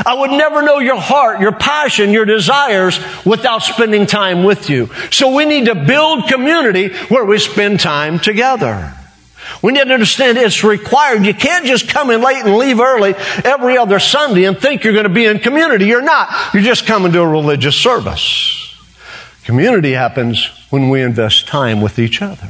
I 0.04 0.14
would 0.14 0.30
never 0.30 0.62
know 0.62 0.78
your 0.78 0.98
heart, 0.98 1.40
your 1.40 1.52
passion, 1.52 2.10
your 2.10 2.24
desires 2.24 2.98
without 3.24 3.62
spending 3.62 4.06
time 4.06 4.42
with 4.42 4.68
you. 4.68 4.90
So 5.10 5.34
we 5.34 5.44
need 5.44 5.66
to 5.66 5.74
build 5.74 6.28
community 6.28 6.88
where 7.08 7.24
we 7.24 7.38
spend 7.38 7.80
time 7.80 8.18
together. 8.18 8.94
We 9.62 9.72
need 9.72 9.84
to 9.84 9.92
understand 9.92 10.38
it's 10.38 10.64
required. 10.64 11.24
You 11.24 11.34
can't 11.34 11.66
just 11.66 11.88
come 11.88 12.10
in 12.10 12.20
late 12.20 12.44
and 12.44 12.56
leave 12.56 12.80
early 12.80 13.14
every 13.44 13.78
other 13.78 14.00
Sunday 14.00 14.44
and 14.44 14.58
think 14.58 14.82
you're 14.82 14.92
going 14.92 15.04
to 15.04 15.08
be 15.08 15.24
in 15.24 15.38
community. 15.38 15.86
You're 15.86 16.02
not. 16.02 16.52
You're 16.52 16.64
just 16.64 16.86
coming 16.86 17.12
to 17.12 17.20
a 17.20 17.28
religious 17.28 17.76
service. 17.76 18.62
Community 19.44 19.92
happens 19.92 20.50
when 20.70 20.88
we 20.88 21.02
invest 21.02 21.48
time 21.48 21.80
with 21.80 21.98
each 21.98 22.22
other 22.22 22.48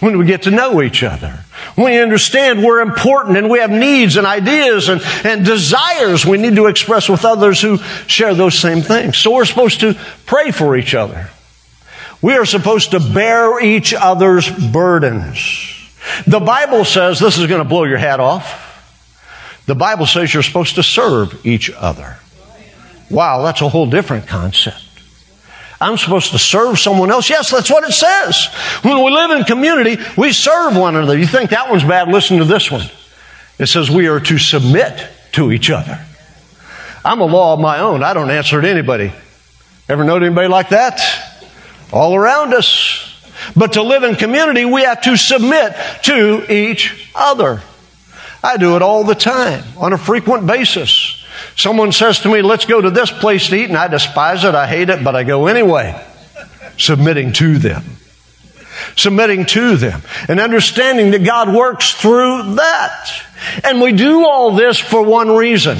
when 0.00 0.18
we 0.18 0.26
get 0.26 0.42
to 0.42 0.50
know 0.50 0.82
each 0.82 1.02
other. 1.02 1.44
When 1.74 1.92
we 1.92 2.00
understand 2.00 2.62
we're 2.62 2.80
important 2.80 3.36
and 3.36 3.48
we 3.48 3.60
have 3.60 3.70
needs 3.70 4.16
and 4.16 4.26
ideas 4.26 4.88
and, 4.88 5.00
and 5.24 5.44
desires 5.44 6.26
we 6.26 6.38
need 6.38 6.56
to 6.56 6.66
express 6.66 7.08
with 7.08 7.24
others 7.24 7.60
who 7.60 7.78
share 8.06 8.34
those 8.34 8.58
same 8.58 8.82
things. 8.82 9.16
So 9.16 9.32
we're 9.32 9.44
supposed 9.44 9.80
to 9.80 9.94
pray 10.26 10.50
for 10.50 10.76
each 10.76 10.94
other. 10.94 11.30
We 12.20 12.34
are 12.34 12.44
supposed 12.44 12.92
to 12.92 13.00
bear 13.00 13.60
each 13.60 13.94
other's 13.94 14.48
burdens. 14.50 15.68
The 16.26 16.40
Bible 16.40 16.84
says, 16.84 17.18
this 17.18 17.38
is 17.38 17.46
going 17.46 17.62
to 17.62 17.68
blow 17.68 17.84
your 17.84 17.98
hat 17.98 18.20
off. 18.20 18.70
The 19.66 19.74
Bible 19.74 20.06
says 20.06 20.32
you're 20.32 20.42
supposed 20.42 20.74
to 20.76 20.82
serve 20.82 21.46
each 21.46 21.70
other. 21.70 22.16
Wow, 23.08 23.42
that's 23.42 23.60
a 23.60 23.68
whole 23.68 23.86
different 23.86 24.26
concept. 24.26 24.81
I'm 25.82 25.98
supposed 25.98 26.30
to 26.30 26.38
serve 26.38 26.78
someone 26.78 27.10
else. 27.10 27.28
Yes, 27.28 27.50
that's 27.50 27.68
what 27.68 27.82
it 27.82 27.92
says. 27.92 28.46
When 28.82 29.02
we 29.02 29.10
live 29.10 29.32
in 29.32 29.44
community, 29.44 30.00
we 30.16 30.32
serve 30.32 30.76
one 30.76 30.94
another. 30.94 31.18
You 31.18 31.26
think 31.26 31.50
that 31.50 31.68
one's 31.68 31.82
bad? 31.82 32.06
Listen 32.06 32.38
to 32.38 32.44
this 32.44 32.70
one. 32.70 32.86
It 33.58 33.66
says 33.66 33.90
we 33.90 34.06
are 34.06 34.20
to 34.20 34.38
submit 34.38 35.08
to 35.32 35.50
each 35.50 35.70
other. 35.70 35.98
I'm 37.04 37.20
a 37.20 37.24
law 37.24 37.54
of 37.54 37.60
my 37.60 37.80
own. 37.80 38.04
I 38.04 38.14
don't 38.14 38.30
answer 38.30 38.62
to 38.62 38.68
anybody. 38.68 39.12
Ever 39.88 40.04
know 40.04 40.16
anybody 40.16 40.46
like 40.46 40.68
that? 40.68 41.00
All 41.92 42.14
around 42.14 42.54
us. 42.54 43.08
But 43.56 43.72
to 43.72 43.82
live 43.82 44.04
in 44.04 44.14
community, 44.14 44.64
we 44.64 44.82
have 44.82 45.00
to 45.02 45.16
submit 45.16 45.74
to 46.04 46.46
each 46.48 47.10
other. 47.12 47.60
I 48.40 48.56
do 48.56 48.76
it 48.76 48.82
all 48.82 49.02
the 49.02 49.16
time 49.16 49.64
on 49.76 49.92
a 49.92 49.98
frequent 49.98 50.46
basis. 50.46 51.21
Someone 51.56 51.92
says 51.92 52.20
to 52.20 52.28
me, 52.28 52.42
let's 52.42 52.64
go 52.64 52.80
to 52.80 52.90
this 52.90 53.10
place 53.10 53.48
to 53.48 53.56
eat, 53.56 53.68
and 53.68 53.76
I 53.76 53.88
despise 53.88 54.44
it, 54.44 54.54
I 54.54 54.66
hate 54.66 54.88
it, 54.88 55.04
but 55.04 55.16
I 55.16 55.24
go 55.24 55.46
anyway. 55.46 56.00
Submitting 56.78 57.32
to 57.34 57.58
them. 57.58 57.82
Submitting 58.96 59.46
to 59.46 59.76
them. 59.76 60.02
And 60.28 60.40
understanding 60.40 61.12
that 61.12 61.24
God 61.24 61.54
works 61.54 61.92
through 61.92 62.54
that. 62.54 63.10
And 63.64 63.80
we 63.80 63.92
do 63.92 64.24
all 64.26 64.54
this 64.54 64.78
for 64.78 65.02
one 65.02 65.36
reason. 65.36 65.78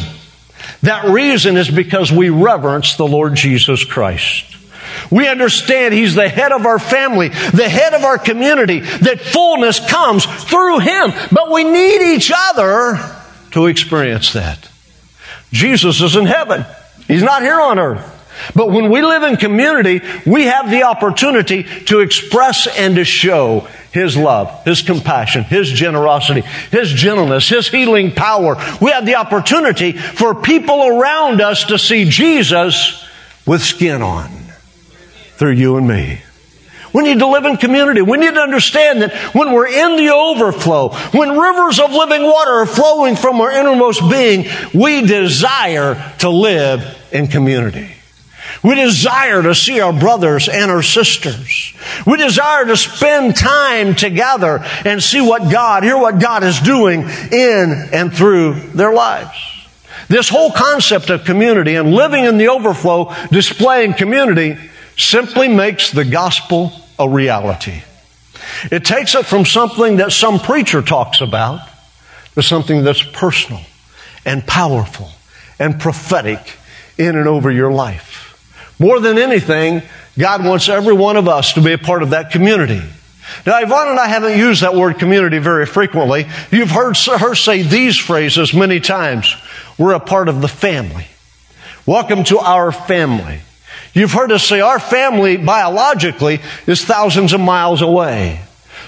That 0.83 1.07
reason 1.07 1.57
is 1.57 1.71
because 1.71 2.11
we 2.13 2.29
reverence 2.29 2.97
the 2.97 3.07
Lord 3.07 3.35
Jesus 3.35 3.85
Christ. 3.85 4.57
We 5.11 5.29
understand 5.29 5.95
He's 5.95 6.15
the 6.15 6.29
head 6.29 6.53
of 6.53 6.67
our 6.67 6.79
family, 6.79 7.29
the 7.29 7.69
head 7.69 7.95
of 7.95 8.05
our 8.05 8.19
community, 8.19 8.81
that 8.81 9.21
fullness 9.21 9.81
comes 9.91 10.25
through 10.25 10.81
Him. 10.81 11.13
But 11.31 11.51
we 11.51 11.65
need 11.65 12.15
each 12.15 12.33
other 12.35 12.99
to 13.53 13.67
experience 13.67 14.33
that. 14.33 14.69
Jesus 15.53 16.01
is 16.01 16.17
in 16.17 16.27
heaven. 16.27 16.65
He's 17.07 17.23
not 17.23 17.43
here 17.43 17.61
on 17.61 17.79
earth. 17.79 18.09
But 18.55 18.71
when 18.71 18.91
we 18.91 19.03
live 19.03 19.23
in 19.23 19.37
community, 19.37 20.01
we 20.27 20.45
have 20.45 20.71
the 20.71 20.85
opportunity 20.85 21.65
to 21.85 22.01
express 22.01 22.67
and 22.67 22.97
to 22.97 23.05
show 23.05 23.69
His 23.93 24.17
love, 24.17 24.65
His 24.65 24.83
compassion, 24.83 25.45
His 25.45 25.71
generosity, 25.71 26.41
His 26.71 26.91
gentleness, 26.91 27.49
His 27.49 27.69
healing 27.69 28.11
power. 28.13 28.57
We 28.81 28.91
have 28.91 29.07
the 29.07 29.17
opportunity 29.17 29.93
for 29.93 30.35
people 30.35 30.83
around 30.83 31.41
us 31.41 31.65
to 31.65 31.79
see 31.79 32.09
Jesus 32.09 33.07
with 33.47 33.63
skin 33.63 34.03
on 34.03 34.31
through 35.37 35.53
you 35.53 35.77
and 35.77 35.87
me. 35.87 36.23
We 36.93 37.03
need 37.03 37.21
to 37.21 37.27
live 37.27 37.45
in 37.45 37.57
community. 37.57 38.03
We 38.03 38.19
need 38.19 38.35
to 38.35 38.41
understand 38.41 39.03
that 39.03 39.15
when 39.35 39.53
we're 39.53 39.69
in 39.69 39.97
the 39.97 40.13
overflow, 40.13 40.91
when 41.13 41.39
rivers 41.39 41.81
of 41.81 41.93
living 41.93 42.23
water 42.23 42.51
are 42.51 42.67
flowing 42.67 43.17
from 43.17 43.41
our 43.41 43.51
innermost 43.51 44.09
being, 44.11 44.47
we 44.75 45.07
desire 45.07 46.15
to 46.19 46.29
live 46.29 46.99
in 47.11 47.29
community. 47.29 47.91
We 48.63 48.75
desire 48.77 49.43
to 49.43 49.55
see 49.55 49.81
our 49.81 49.93
brothers 49.93 50.49
and 50.49 50.71
our 50.71 50.83
sisters. 50.83 51.75
We 52.07 52.17
desire 52.17 52.67
to 52.67 52.77
spend 52.77 53.37
time 53.37 53.95
together 53.95 54.61
and 54.85 55.03
see 55.03 55.21
what 55.21 55.51
God, 55.51 55.83
hear 55.83 55.97
what 55.97 56.21
God 56.21 56.45
is 56.45 56.61
doing 56.61 57.03
in 57.03 57.89
and 57.93 58.15
through 58.15 58.55
their 58.75 58.93
lives. 58.93 59.37
This 60.09 60.29
whole 60.29 60.53
concept 60.53 61.11
of 61.11 61.25
community 61.25 61.75
and 61.75 61.93
living 61.93 62.25
in 62.25 62.37
the 62.37 62.49
overflow, 62.49 63.15
displaying 63.31 63.95
community, 63.95 64.59
simply 64.97 65.49
makes 65.49 65.91
the 65.91 66.05
gospel 66.05 66.73
a 66.99 67.09
reality. 67.09 67.83
It 68.71 68.85
takes 68.85 69.15
it 69.15 69.27
from 69.27 69.45
something 69.45 69.97
that 69.97 70.13
some 70.13 70.39
preacher 70.39 70.83
talks 70.83 71.21
about 71.21 71.61
to 72.35 72.43
something 72.43 72.85
that's 72.85 73.03
personal 73.03 73.61
and 74.25 74.47
powerful 74.47 75.11
and 75.59 75.81
prophetic 75.81 76.57
in 76.99 77.17
and 77.17 77.29
over 77.29 77.51
your 77.51 77.73
life. 77.73 78.75
More 78.79 79.01
than 79.01 79.19
anything, 79.19 79.83
God 80.19 80.45
wants 80.45 80.69
every 80.69 80.95
one 80.95 81.17
of 81.17 81.29
us 81.29 81.55
to 81.55 81.61
be 81.61 81.73
a 81.73 81.79
part 81.79 82.03
of 82.03 82.11
that 82.11 82.31
community. 82.31 82.83
Now, 83.47 83.61
Yvonne 83.61 83.89
and 83.89 83.99
I 83.99 84.09
haven't 84.09 84.39
used 84.39 84.63
that 84.63 84.75
word 84.75 84.99
community 84.99 85.39
very 85.39 85.67
frequently. 85.67 86.27
You've 86.51 86.71
heard 86.71 86.97
her 86.97 87.35
say 87.35 87.63
these 87.63 87.97
phrases 87.97 88.53
many 88.53 88.81
times. 88.81 89.35
We're 89.79 89.95
a 89.95 90.01
part 90.01 90.29
of 90.29 90.41
the 90.41 90.49
family. 90.49 91.07
Welcome 91.87 92.25
to 92.25 92.39
our 92.39 92.73
family. 92.73 93.41
You've 93.95 94.13
heard 94.13 94.33
us 94.33 94.45
say 94.45 94.61
our 94.61 94.79
family 94.79 95.37
biologically 95.37 96.41
is 96.67 96.85
thousands 96.85 97.33
of 97.33 97.41
miles 97.41 97.83
away. 97.83 98.41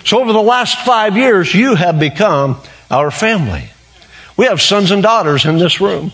So 0.05 0.21
over 0.21 0.33
the 0.33 0.43
last 0.43 0.79
five 0.85 1.17
years, 1.17 1.55
you 1.55 1.75
have 1.75 1.99
become 1.99 2.59
our 2.91 3.11
family. 3.11 3.71
We 4.37 4.47
have 4.47 4.61
sons 4.61 4.91
and 4.91 5.03
daughters 5.03 5.45
in 5.45 5.59
this 5.59 5.81
room. 5.81 6.13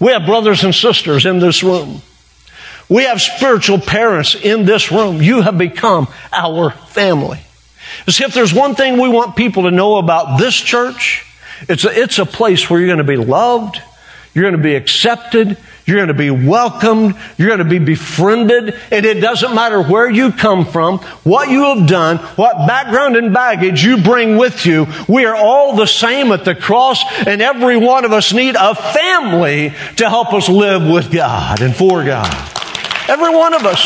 We 0.00 0.12
have 0.12 0.26
brothers 0.26 0.64
and 0.64 0.74
sisters 0.74 1.26
in 1.26 1.38
this 1.38 1.62
room. 1.62 2.02
We 2.88 3.04
have 3.04 3.20
spiritual 3.20 3.80
parents 3.80 4.34
in 4.34 4.64
this 4.64 4.90
room. 4.90 5.20
You 5.20 5.42
have 5.42 5.58
become 5.58 6.08
our 6.32 6.70
family. 6.70 7.40
See, 8.08 8.24
if 8.24 8.32
there's 8.32 8.54
one 8.54 8.74
thing 8.74 9.00
we 9.00 9.08
want 9.08 9.36
people 9.36 9.64
to 9.64 9.70
know 9.70 9.96
about 9.96 10.38
this 10.38 10.54
church, 10.54 11.26
it's 11.68 11.84
a, 11.84 12.00
it's 12.00 12.18
a 12.18 12.26
place 12.26 12.68
where 12.70 12.78
you're 12.78 12.88
going 12.88 12.98
to 12.98 13.04
be 13.04 13.16
loved, 13.16 13.82
you're 14.34 14.44
going 14.44 14.56
to 14.56 14.62
be 14.62 14.74
accepted, 14.74 15.58
you're 15.88 15.96
going 15.96 16.08
to 16.08 16.14
be 16.14 16.30
welcomed. 16.30 17.16
You're 17.38 17.48
going 17.48 17.60
to 17.60 17.64
be 17.64 17.78
befriended. 17.78 18.78
And 18.92 19.06
it 19.06 19.22
doesn't 19.22 19.54
matter 19.54 19.80
where 19.80 20.08
you 20.08 20.32
come 20.32 20.66
from, 20.66 20.98
what 21.24 21.48
you 21.48 21.62
have 21.62 21.88
done, 21.88 22.18
what 22.36 22.68
background 22.68 23.16
and 23.16 23.32
baggage 23.32 23.82
you 23.82 24.02
bring 24.02 24.36
with 24.36 24.66
you. 24.66 24.86
We 25.08 25.24
are 25.24 25.34
all 25.34 25.76
the 25.76 25.86
same 25.86 26.30
at 26.30 26.44
the 26.44 26.54
cross 26.54 27.02
and 27.26 27.40
every 27.40 27.78
one 27.78 28.04
of 28.04 28.12
us 28.12 28.34
need 28.34 28.54
a 28.54 28.74
family 28.74 29.70
to 29.96 30.08
help 30.10 30.34
us 30.34 30.50
live 30.50 30.86
with 30.86 31.10
God 31.10 31.62
and 31.62 31.74
for 31.74 32.04
God. 32.04 32.30
Every 33.08 33.34
one 33.34 33.54
of 33.54 33.64
us 33.64 33.82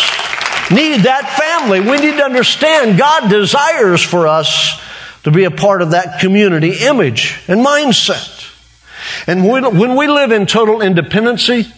need 0.73 1.03
that 1.03 1.39
family. 1.39 1.79
We 1.79 2.01
need 2.01 2.17
to 2.17 2.25
understand 2.25 2.99
God 2.99 3.31
desires 3.31 4.03
for 4.03 4.27
us 4.27 4.83
to 5.23 5.31
be 5.31 5.45
a 5.45 5.53
part 5.53 5.83
of 5.83 5.93
that 5.93 6.19
community 6.19 6.79
image 6.81 7.41
and 7.47 7.65
mindset. 7.65 8.41
And 9.29 9.47
when 9.47 9.95
we 9.97 10.09
live 10.09 10.33
in 10.33 10.47
total 10.47 10.83
independency, 10.83 11.73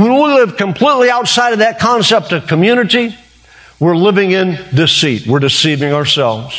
when 0.00 0.14
we 0.14 0.34
live 0.34 0.56
completely 0.56 1.10
outside 1.10 1.52
of 1.52 1.58
that 1.58 1.78
concept 1.78 2.32
of 2.32 2.46
community, 2.46 3.14
we're 3.78 3.96
living 3.96 4.32
in 4.32 4.58
deceit. 4.74 5.26
We're 5.26 5.40
deceiving 5.40 5.92
ourselves. 5.92 6.54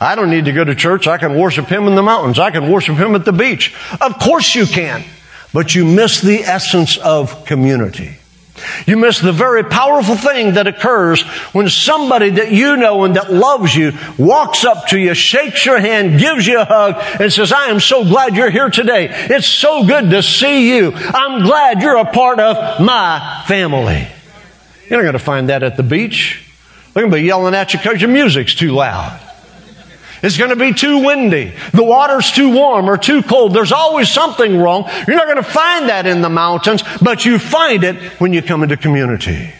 I 0.00 0.14
don't 0.14 0.30
need 0.30 0.46
to 0.46 0.52
go 0.52 0.64
to 0.64 0.74
church. 0.74 1.06
I 1.06 1.18
can 1.18 1.36
worship 1.36 1.66
Him 1.66 1.86
in 1.86 1.94
the 1.94 2.02
mountains. 2.02 2.38
I 2.38 2.50
can 2.50 2.70
worship 2.70 2.96
Him 2.96 3.14
at 3.14 3.24
the 3.24 3.32
beach. 3.32 3.74
Of 4.00 4.18
course 4.18 4.54
you 4.54 4.66
can. 4.66 5.04
But 5.52 5.74
you 5.74 5.84
miss 5.84 6.20
the 6.20 6.40
essence 6.40 6.96
of 6.96 7.44
community. 7.44 8.19
You 8.86 8.96
miss 8.96 9.20
the 9.20 9.32
very 9.32 9.64
powerful 9.64 10.16
thing 10.16 10.54
that 10.54 10.66
occurs 10.66 11.22
when 11.52 11.68
somebody 11.68 12.30
that 12.30 12.52
you 12.52 12.76
know 12.76 13.04
and 13.04 13.16
that 13.16 13.32
loves 13.32 13.74
you 13.74 13.92
walks 14.18 14.64
up 14.64 14.88
to 14.88 14.98
you, 14.98 15.14
shakes 15.14 15.64
your 15.64 15.78
hand, 15.78 16.18
gives 16.18 16.46
you 16.46 16.60
a 16.60 16.64
hug, 16.64 16.96
and 17.20 17.32
says, 17.32 17.52
I 17.52 17.66
am 17.66 17.80
so 17.80 18.04
glad 18.04 18.36
you're 18.36 18.50
here 18.50 18.70
today. 18.70 19.08
It's 19.10 19.46
so 19.46 19.86
good 19.86 20.10
to 20.10 20.22
see 20.22 20.76
you. 20.76 20.92
I'm 20.94 21.44
glad 21.44 21.82
you're 21.82 21.96
a 21.96 22.10
part 22.10 22.40
of 22.40 22.80
my 22.80 23.44
family. 23.46 24.08
You're 24.88 24.98
not 24.98 25.04
going 25.04 25.12
to 25.12 25.18
find 25.18 25.48
that 25.48 25.62
at 25.62 25.76
the 25.76 25.82
beach. 25.82 26.46
They're 26.92 27.02
going 27.02 27.12
to 27.12 27.18
be 27.18 27.22
yelling 27.24 27.54
at 27.54 27.72
you 27.72 27.78
because 27.78 28.00
your 28.00 28.10
music's 28.10 28.54
too 28.54 28.72
loud. 28.72 29.20
It's 30.22 30.36
going 30.36 30.50
to 30.50 30.56
be 30.56 30.72
too 30.74 31.04
windy. 31.04 31.54
The 31.72 31.82
water's 31.82 32.30
too 32.30 32.54
warm 32.54 32.88
or 32.88 32.98
too 32.98 33.22
cold. 33.22 33.54
There's 33.54 33.72
always 33.72 34.10
something 34.10 34.58
wrong. 34.58 34.88
You're 35.06 35.16
not 35.16 35.26
going 35.26 35.36
to 35.36 35.42
find 35.42 35.88
that 35.88 36.06
in 36.06 36.20
the 36.20 36.28
mountains, 36.28 36.82
but 37.00 37.24
you 37.24 37.38
find 37.38 37.84
it 37.84 37.96
when 38.20 38.32
you 38.32 38.42
come 38.42 38.62
into 38.62 38.76
community. 38.76 39.52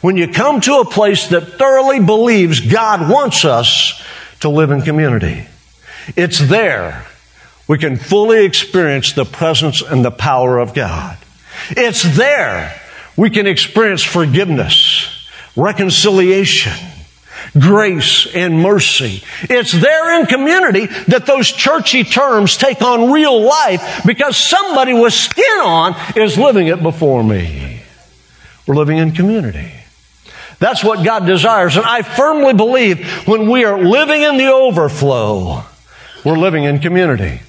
When 0.00 0.16
you 0.16 0.28
come 0.28 0.60
to 0.62 0.80
a 0.80 0.84
place 0.84 1.28
that 1.28 1.58
thoroughly 1.58 2.00
believes 2.00 2.60
God 2.60 3.10
wants 3.10 3.44
us 3.44 4.02
to 4.40 4.48
live 4.48 4.70
in 4.70 4.82
community. 4.82 5.46
It's 6.16 6.38
there 6.38 7.06
we 7.68 7.78
can 7.78 7.96
fully 7.96 8.44
experience 8.44 9.12
the 9.12 9.24
presence 9.24 9.80
and 9.80 10.04
the 10.04 10.10
power 10.10 10.58
of 10.58 10.74
God. 10.74 11.16
It's 11.70 12.02
there 12.16 12.74
we 13.16 13.30
can 13.30 13.46
experience 13.46 14.02
forgiveness, 14.02 15.08
reconciliation, 15.54 16.72
grace 17.58 18.26
and 18.34 18.60
mercy. 18.60 19.22
It's 19.42 19.72
there 19.72 20.20
in 20.20 20.26
community 20.26 20.86
that 21.08 21.26
those 21.26 21.50
churchy 21.50 22.04
terms 22.04 22.56
take 22.56 22.82
on 22.82 23.10
real 23.12 23.42
life 23.42 24.02
because 24.06 24.36
somebody 24.36 24.94
with 24.94 25.12
skin 25.12 25.60
on 25.62 25.94
is 26.16 26.38
living 26.38 26.68
it 26.68 26.82
before 26.82 27.22
me. 27.22 27.80
We're 28.66 28.76
living 28.76 28.98
in 28.98 29.12
community. 29.12 29.72
That's 30.58 30.84
what 30.84 31.04
God 31.04 31.26
desires. 31.26 31.76
And 31.76 31.86
I 31.86 32.02
firmly 32.02 32.52
believe 32.52 33.26
when 33.26 33.48
we 33.48 33.64
are 33.64 33.82
living 33.82 34.22
in 34.22 34.36
the 34.36 34.52
overflow, 34.52 35.64
we're 36.24 36.38
living 36.38 36.64
in 36.64 36.78
community. 36.80 37.40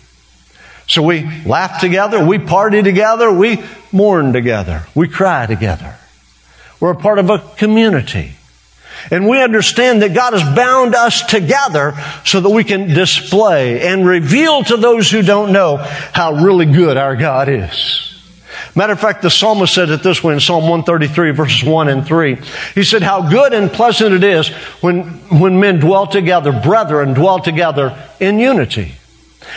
So 0.87 1.03
we 1.03 1.23
laugh 1.45 1.79
together, 1.79 2.25
we 2.25 2.39
party 2.39 2.81
together, 2.81 3.31
we 3.31 3.63
mourn 3.91 4.33
together, 4.33 4.83
we 4.95 5.07
cry 5.07 5.45
together. 5.45 5.95
We're 6.79 6.91
a 6.91 6.95
part 6.95 7.19
of 7.19 7.29
a 7.29 7.39
community. 7.57 8.33
And 9.09 9.27
we 9.27 9.41
understand 9.41 10.01
that 10.01 10.13
God 10.13 10.33
has 10.33 10.43
bound 10.55 10.93
us 10.95 11.25
together 11.25 11.93
so 12.25 12.39
that 12.41 12.49
we 12.49 12.63
can 12.63 12.89
display 12.89 13.81
and 13.87 14.05
reveal 14.05 14.63
to 14.63 14.77
those 14.77 15.09
who 15.09 15.21
don't 15.21 15.51
know 15.51 15.77
how 15.77 16.33
really 16.33 16.65
good 16.65 16.97
our 16.97 17.15
God 17.15 17.49
is. 17.49 18.07
Matter 18.75 18.93
of 18.93 19.01
fact, 19.01 19.21
the 19.21 19.29
psalmist 19.29 19.73
said 19.73 19.89
it 19.89 20.01
this 20.01 20.23
way 20.23 20.33
in 20.33 20.39
Psalm 20.39 20.63
133 20.63 21.31
verses 21.31 21.63
1 21.63 21.89
and 21.89 22.05
3. 22.05 22.37
He 22.73 22.83
said, 22.83 23.01
how 23.01 23.29
good 23.29 23.53
and 23.53 23.71
pleasant 23.71 24.13
it 24.13 24.23
is 24.23 24.47
when, 24.81 25.03
when 25.39 25.59
men 25.59 25.79
dwell 25.79 26.07
together, 26.07 26.53
brethren 26.53 27.13
dwell 27.13 27.39
together 27.39 27.97
in 28.19 28.39
unity. 28.39 28.93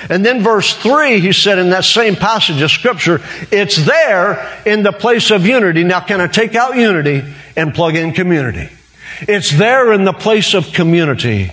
And 0.09 0.24
then 0.24 0.42
verse 0.42 0.74
3, 0.74 1.20
he 1.20 1.33
said 1.33 1.59
in 1.59 1.70
that 1.70 1.85
same 1.85 2.16
passage 2.16 2.61
of 2.61 2.70
scripture, 2.70 3.20
it's 3.52 3.76
there 3.85 4.62
in 4.66 4.83
the 4.83 4.92
place 4.92 5.30
of 5.30 5.46
unity. 5.46 5.85
Now 5.85 6.00
can 6.00 6.20
I 6.20 6.26
take 6.26 6.57
out 6.57 6.76
unity 6.76 7.22
and 7.57 7.72
plug 7.72 7.94
in 7.94 8.12
community? 8.12 8.68
It's 9.22 9.50
there 9.57 9.92
in 9.92 10.05
the 10.05 10.12
place 10.12 10.55
of 10.55 10.72
community. 10.72 11.53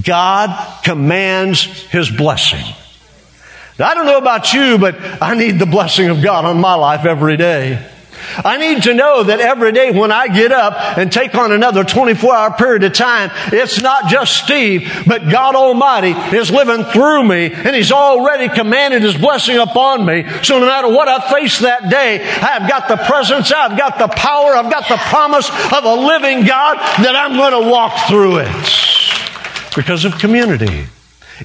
God 0.00 0.84
commands 0.84 1.62
His 1.64 2.10
blessing. 2.10 2.64
I 3.78 3.94
don't 3.94 4.06
know 4.06 4.18
about 4.18 4.52
you, 4.52 4.78
but 4.78 4.96
I 5.22 5.34
need 5.34 5.58
the 5.58 5.66
blessing 5.66 6.08
of 6.08 6.22
God 6.22 6.44
on 6.44 6.60
my 6.60 6.74
life 6.74 7.06
every 7.06 7.36
day. 7.36 7.89
I 8.44 8.56
need 8.56 8.84
to 8.84 8.94
know 8.94 9.24
that 9.24 9.40
every 9.40 9.72
day 9.72 9.90
when 9.90 10.12
I 10.12 10.28
get 10.28 10.52
up 10.52 10.98
and 10.98 11.12
take 11.12 11.34
on 11.34 11.52
another 11.52 11.84
24 11.84 12.34
hour 12.34 12.50
period 12.52 12.84
of 12.84 12.92
time, 12.92 13.30
it's 13.52 13.80
not 13.80 14.08
just 14.08 14.44
Steve, 14.44 15.04
but 15.06 15.28
God 15.28 15.54
Almighty 15.54 16.12
is 16.36 16.50
living 16.50 16.84
through 16.84 17.24
me 17.24 17.52
and 17.52 17.74
He's 17.74 17.92
already 17.92 18.48
commanded 18.48 19.02
His 19.02 19.16
blessing 19.16 19.58
upon 19.58 20.04
me. 20.04 20.24
So 20.42 20.58
no 20.58 20.66
matter 20.66 20.88
what 20.88 21.08
I 21.08 21.30
face 21.32 21.60
that 21.60 21.90
day, 21.90 22.22
I've 22.22 22.68
got 22.68 22.88
the 22.88 22.96
presence, 22.96 23.52
I've 23.52 23.76
got 23.76 23.98
the 23.98 24.08
power, 24.08 24.54
I've 24.54 24.70
got 24.70 24.88
the 24.88 24.96
promise 24.96 25.48
of 25.48 25.84
a 25.84 25.94
living 25.94 26.44
God 26.44 26.76
that 27.02 27.16
I'm 27.16 27.36
going 27.36 27.64
to 27.64 27.70
walk 27.70 28.08
through 28.08 28.38
it 28.38 29.76
because 29.76 30.04
of 30.04 30.18
community. 30.18 30.86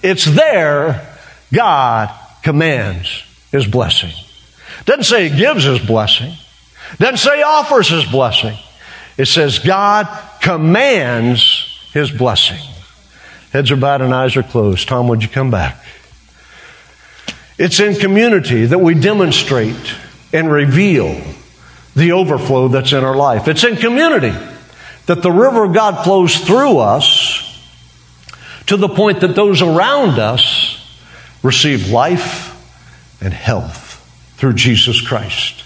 It's 0.03 0.25
there 0.25 1.15
God 1.53 2.13
commands 2.43 3.23
His 3.51 3.65
blessing. 3.65 4.11
Doesn't 4.85 5.03
say 5.03 5.29
He 5.29 5.37
gives 5.37 5.63
His 5.63 5.79
blessing. 5.79 6.33
Doesn't 6.97 7.17
say 7.17 7.41
offers 7.41 7.89
his 7.89 8.05
blessing. 8.05 8.57
It 9.17 9.25
says 9.25 9.59
God 9.59 10.07
commands 10.41 11.89
his 11.93 12.11
blessing. 12.11 12.59
Heads 13.51 13.71
are 13.71 13.77
bowed 13.77 14.01
and 14.01 14.13
eyes 14.13 14.35
are 14.35 14.43
closed. 14.43 14.87
Tom, 14.87 15.07
would 15.07 15.23
you 15.23 15.29
come 15.29 15.51
back? 15.51 15.83
It's 17.57 17.79
in 17.79 17.95
community 17.95 18.65
that 18.65 18.79
we 18.79 18.95
demonstrate 18.95 19.95
and 20.33 20.51
reveal 20.51 21.21
the 21.95 22.11
overflow 22.11 22.67
that's 22.67 22.91
in 22.91 23.03
our 23.03 23.15
life. 23.15 23.47
It's 23.47 23.63
in 23.63 23.77
community 23.77 24.33
that 25.05 25.21
the 25.21 25.31
river 25.31 25.63
of 25.63 25.73
God 25.73 26.03
flows 26.03 26.37
through 26.37 26.79
us 26.79 27.41
to 28.67 28.77
the 28.77 28.89
point 28.89 29.21
that 29.21 29.35
those 29.35 29.61
around 29.61 30.19
us 30.19 30.81
receive 31.43 31.89
life 31.89 32.51
and 33.21 33.33
health 33.33 34.01
through 34.37 34.53
Jesus 34.53 34.99
Christ. 34.99 35.64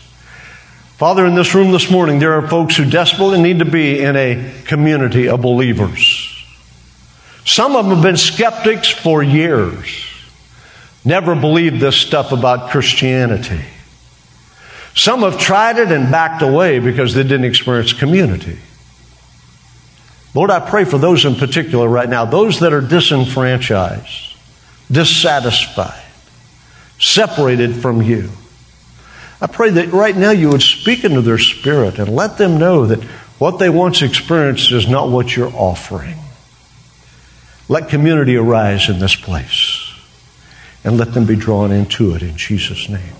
Father, 0.99 1.25
in 1.25 1.33
this 1.33 1.55
room 1.55 1.71
this 1.71 1.89
morning, 1.89 2.19
there 2.19 2.33
are 2.33 2.45
folks 2.49 2.75
who 2.75 2.83
desperately 2.83 3.41
need 3.41 3.59
to 3.59 3.65
be 3.65 4.01
in 4.01 4.17
a 4.17 4.51
community 4.65 5.29
of 5.29 5.41
believers. 5.41 6.27
Some 7.45 7.77
of 7.77 7.85
them 7.85 7.95
have 7.95 8.03
been 8.03 8.17
skeptics 8.17 8.89
for 8.89 9.23
years, 9.23 9.87
never 11.05 11.35
believed 11.35 11.79
this 11.79 11.95
stuff 11.95 12.33
about 12.33 12.71
Christianity. 12.71 13.61
Some 14.93 15.21
have 15.21 15.39
tried 15.39 15.77
it 15.77 15.89
and 15.89 16.11
backed 16.11 16.41
away 16.41 16.79
because 16.79 17.13
they 17.13 17.23
didn't 17.23 17.45
experience 17.45 17.93
community. 17.93 18.59
Lord, 20.35 20.51
I 20.51 20.59
pray 20.59 20.83
for 20.83 20.97
those 20.97 21.23
in 21.23 21.35
particular 21.35 21.87
right 21.87 22.09
now, 22.09 22.25
those 22.25 22.59
that 22.59 22.73
are 22.73 22.81
disenfranchised, 22.81 24.35
dissatisfied, 24.91 26.03
separated 26.99 27.77
from 27.77 28.01
you. 28.01 28.29
I 29.41 29.47
pray 29.47 29.69
that 29.71 29.93
right 29.93 30.15
now 30.15 30.31
you 30.31 30.49
would 30.49 30.61
speak 30.61 31.03
into 31.03 31.21
their 31.21 31.37
spirit 31.37 31.97
and 31.97 32.13
let 32.13 32.37
them 32.37 32.57
know 32.57 32.85
that 32.85 33.01
what 33.39 33.57
they 33.57 33.69
once 33.69 34.01
experienced 34.01 34.71
is 34.71 34.87
not 34.87 35.09
what 35.09 35.35
you're 35.35 35.53
offering. 35.53 36.17
Let 37.69 37.87
community 37.87 38.35
arise 38.35 38.89
in 38.89 38.99
this 38.99 39.15
place 39.15 39.93
and 40.83 40.97
let 40.97 41.13
them 41.13 41.25
be 41.25 41.35
drawn 41.35 41.71
into 41.71 42.15
it 42.15 42.21
in 42.21 42.35
Jesus' 42.35 42.89
name. 42.89 43.13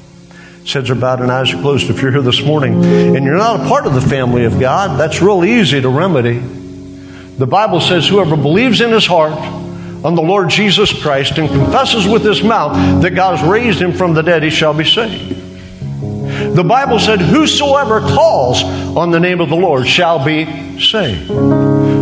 Heads 0.65 0.89
are 0.91 0.95
bowed 0.95 1.21
and 1.21 1.32
eyes 1.32 1.53
are 1.53 1.62
closed. 1.62 1.89
If 1.89 2.01
you're 2.01 2.12
here 2.12 2.21
this 2.21 2.43
morning 2.43 2.84
and 2.84 3.23
you're 3.23 3.38
not 3.38 3.62
a 3.62 3.67
part 3.67 3.88
of 3.88 3.95
the 3.95 4.01
family 4.01 4.45
of 4.45 4.60
God, 4.60 4.99
that's 4.99 5.21
real 5.21 5.43
easy 5.43 5.82
to 5.82 5.89
remedy. 5.89 6.38
The 6.38 7.47
Bible 7.47 7.79
says, 7.79 8.08
whoever 8.08 8.36
believes 8.36 8.82
in 8.82 8.91
his 8.91 9.05
heart 9.05 9.34
on 10.03 10.15
the 10.15 10.21
Lord 10.21 10.49
Jesus 10.49 11.01
Christ 11.01 11.38
and 11.38 11.49
confesses 11.49 12.08
with 12.08 12.23
his 12.23 12.43
mouth 12.43 13.01
that 13.01 13.12
God 13.12 13.38
has 13.38 13.49
raised 13.49 13.82
him 13.82 13.93
from 13.93 14.13
the 14.13 14.21
dead, 14.21 14.43
he 14.43 14.49
shall 14.49 14.73
be 14.73 14.84
saved. 14.84 15.49
The 16.56 16.64
Bible 16.64 17.00
said, 17.00 17.20
Whosoever 17.20 18.00
calls 18.02 18.64
on 18.64 19.12
the 19.12 19.20
name 19.20 19.40
of 19.40 19.50
the 19.50 19.56
Lord 19.56 19.88
shall 19.88 20.24
be 20.24 20.80
saved. 20.80 21.28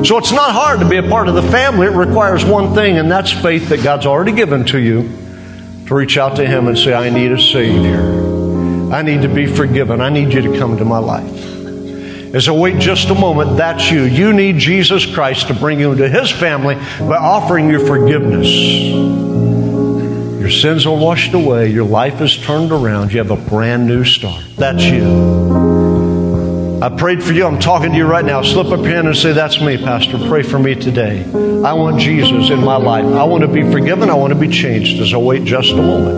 So 0.06 0.18
it's 0.18 0.32
not 0.32 0.52
hard 0.52 0.80
to 0.80 0.88
be 0.88 0.98
a 0.98 1.04
part 1.04 1.28
of 1.28 1.36
the 1.36 1.42
family. 1.42 1.88
It 1.88 1.92
requires 1.92 2.46
one 2.46 2.74
thing, 2.74 2.98
and 2.98 3.12
that's 3.12 3.32
faith 3.32 3.70
that 3.70 3.84
God's 3.84 4.06
already 4.06 4.32
given 4.32 4.66
to 4.68 4.80
you 4.80 5.10
to 5.88 5.96
reach 5.96 6.18
out 6.18 6.38
to 6.38 6.46
Him 6.46 6.68
and 6.68 6.78
say, 6.78 6.94
I 6.94 7.10
need 7.10 7.32
a 7.32 7.42
Savior. 7.42 8.94
I 8.94 9.02
need 9.02 9.24
to 9.24 9.28
be 9.28 9.48
forgiven. 9.48 10.00
I 10.00 10.10
need 10.10 10.34
you 10.34 10.42
to 10.42 10.58
come 10.58 10.78
to 10.78 10.86
my 10.86 11.00
life. 11.00 11.48
As 12.34 12.48
I 12.48 12.52
wait 12.52 12.80
just 12.80 13.10
a 13.10 13.16
moment, 13.16 13.58
that's 13.58 13.90
you. 13.90 14.04
You 14.04 14.34
need 14.34 14.58
Jesus 14.58 15.06
Christ 15.06 15.48
to 15.48 15.54
bring 15.54 15.80
you 15.80 15.92
into 15.92 16.08
His 16.08 16.30
family 16.30 16.76
by 16.76 17.18
offering 17.18 17.70
you 17.70 17.86
forgiveness. 17.86 19.37
Your 20.48 20.56
sins 20.56 20.86
are 20.86 20.96
washed 20.96 21.34
away. 21.34 21.68
Your 21.72 21.84
life 21.84 22.22
is 22.22 22.38
turned 22.38 22.72
around. 22.72 23.12
You 23.12 23.18
have 23.18 23.32
a 23.32 23.50
brand 23.50 23.86
new 23.86 24.06
start. 24.06 24.42
That's 24.56 24.82
you. 24.82 25.04
I 26.82 26.88
prayed 26.88 27.22
for 27.22 27.34
you. 27.34 27.46
I'm 27.46 27.60
talking 27.60 27.92
to 27.92 27.98
you 27.98 28.06
right 28.06 28.24
now. 28.24 28.42
Slip 28.44 28.68
up 28.68 28.80
your 28.80 28.88
hand 28.88 29.08
and 29.08 29.18
say, 29.18 29.34
That's 29.34 29.60
me, 29.60 29.76
Pastor. 29.76 30.18
Pray 30.30 30.44
for 30.44 30.58
me 30.58 30.74
today. 30.74 31.26
I 31.66 31.74
want 31.74 32.00
Jesus 32.00 32.50
in 32.50 32.64
my 32.64 32.78
life. 32.78 33.04
I 33.04 33.26
want 33.26 33.42
to 33.42 33.50
be 33.50 33.70
forgiven. 33.70 34.10
I 34.10 34.14
want 34.14 34.32
to 34.32 34.40
be 34.40 34.48
changed 34.48 35.02
as 35.02 35.14
I 35.14 35.18
wait 35.18 35.44
just 35.44 35.74
a 35.74 35.82
moment. 35.82 36.16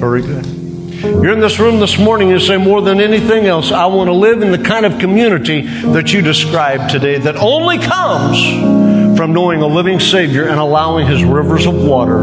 Very 0.00 0.22
good. 0.22 0.46
You're 1.02 1.34
in 1.34 1.40
this 1.40 1.58
room 1.58 1.80
this 1.80 1.98
morning 1.98 2.32
and 2.32 2.40
say, 2.40 2.56
more 2.56 2.80
than 2.80 2.98
anything 2.98 3.44
else, 3.44 3.72
I 3.72 3.84
want 3.86 4.08
to 4.08 4.14
live 4.14 4.40
in 4.40 4.52
the 4.52 4.64
kind 4.64 4.86
of 4.86 4.98
community 4.98 5.66
that 5.92 6.14
you 6.14 6.22
described 6.22 6.90
today 6.90 7.18
that 7.18 7.36
only 7.36 7.76
comes 7.76 9.01
from 9.22 9.32
knowing 9.32 9.62
a 9.62 9.66
living 9.68 10.00
Savior 10.00 10.48
and 10.48 10.58
allowing 10.58 11.06
His 11.06 11.22
rivers 11.22 11.64
of 11.64 11.76
water 11.76 12.22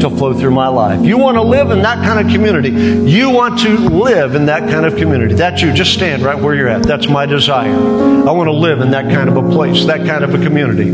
to 0.00 0.10
flow 0.10 0.34
through 0.34 0.50
my 0.50 0.66
life. 0.66 1.00
You 1.04 1.16
want 1.16 1.36
to 1.36 1.42
live 1.42 1.70
in 1.70 1.82
that 1.82 2.04
kind 2.04 2.18
of 2.18 2.32
community. 2.32 2.70
You 3.08 3.30
want 3.30 3.60
to 3.60 3.68
live 3.78 4.34
in 4.34 4.46
that 4.46 4.68
kind 4.68 4.84
of 4.84 4.96
community. 4.96 5.34
That's 5.34 5.62
you. 5.62 5.72
Just 5.72 5.92
stand 5.94 6.22
right 6.22 6.36
where 6.36 6.56
you're 6.56 6.66
at. 6.66 6.82
That's 6.82 7.06
my 7.06 7.24
desire. 7.24 7.72
I 7.72 8.32
want 8.32 8.48
to 8.48 8.52
live 8.52 8.80
in 8.80 8.90
that 8.90 9.04
kind 9.14 9.28
of 9.28 9.36
a 9.36 9.48
place, 9.48 9.84
that 9.84 10.04
kind 10.04 10.24
of 10.24 10.34
a 10.34 10.38
community. 10.42 10.88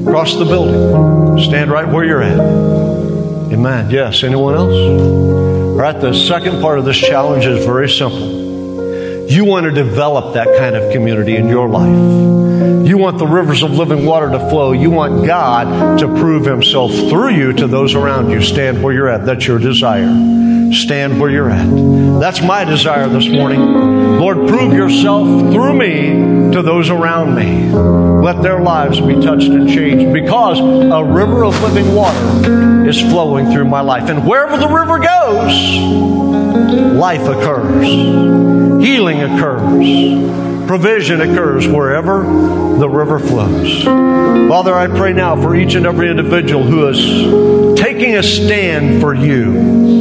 Across 0.00 0.36
the 0.36 0.46
building. 0.46 1.44
Stand 1.44 1.70
right 1.70 1.86
where 1.86 2.06
you're 2.06 2.22
at. 2.22 2.40
Amen. 3.52 3.90
Yes. 3.90 4.22
Anyone 4.24 4.54
else? 4.54 4.72
All 4.72 5.74
right. 5.74 6.00
The 6.00 6.14
second 6.14 6.62
part 6.62 6.78
of 6.78 6.86
this 6.86 6.96
challenge 6.96 7.44
is 7.44 7.66
very 7.66 7.90
simple. 7.90 8.41
You 9.32 9.46
want 9.46 9.64
to 9.64 9.72
develop 9.72 10.34
that 10.34 10.58
kind 10.58 10.76
of 10.76 10.92
community 10.92 11.36
in 11.36 11.48
your 11.48 11.66
life. 11.66 12.86
You 12.86 12.98
want 12.98 13.16
the 13.16 13.26
rivers 13.26 13.62
of 13.62 13.70
living 13.70 14.04
water 14.04 14.30
to 14.30 14.38
flow. 14.50 14.72
You 14.72 14.90
want 14.90 15.26
God 15.26 16.00
to 16.00 16.06
prove 16.06 16.44
Himself 16.44 16.92
through 16.92 17.30
you 17.30 17.54
to 17.54 17.66
those 17.66 17.94
around 17.94 18.30
you. 18.30 18.42
Stand 18.42 18.82
where 18.82 18.92
you're 18.92 19.08
at. 19.08 19.24
That's 19.24 19.46
your 19.46 19.58
desire. 19.58 20.51
Stand 20.72 21.20
where 21.20 21.30
you're 21.30 21.50
at. 21.50 21.68
That's 22.20 22.40
my 22.42 22.64
desire 22.64 23.08
this 23.08 23.28
morning. 23.28 23.60
Lord, 23.60 24.48
prove 24.48 24.72
yourself 24.72 25.26
through 25.52 25.74
me 25.74 26.52
to 26.52 26.62
those 26.62 26.90
around 26.90 27.34
me. 27.34 27.70
Let 27.70 28.42
their 28.42 28.60
lives 28.60 29.00
be 29.00 29.14
touched 29.20 29.48
and 29.48 29.68
changed 29.68 30.12
because 30.12 30.58
a 30.60 31.04
river 31.04 31.44
of 31.44 31.60
living 31.62 31.94
water 31.94 32.88
is 32.88 33.00
flowing 33.00 33.52
through 33.52 33.66
my 33.66 33.80
life. 33.80 34.08
And 34.08 34.26
wherever 34.26 34.56
the 34.56 34.68
river 34.68 34.98
goes, 34.98 35.76
life 36.94 37.26
occurs, 37.28 37.86
healing 37.86 39.22
occurs 39.22 40.52
provision 40.66 41.20
occurs 41.20 41.68
wherever 41.68 42.22
the 42.78 42.88
river 42.88 43.18
flows. 43.18 43.84
Father, 43.84 44.74
I 44.74 44.86
pray 44.86 45.12
now 45.12 45.36
for 45.36 45.54
each 45.54 45.74
and 45.74 45.84
every 45.84 46.08
individual 46.08 46.62
who 46.64 46.88
is 46.88 47.78
taking 47.78 48.16
a 48.16 48.22
stand 48.22 49.02
for 49.02 49.12
you, 49.12 49.91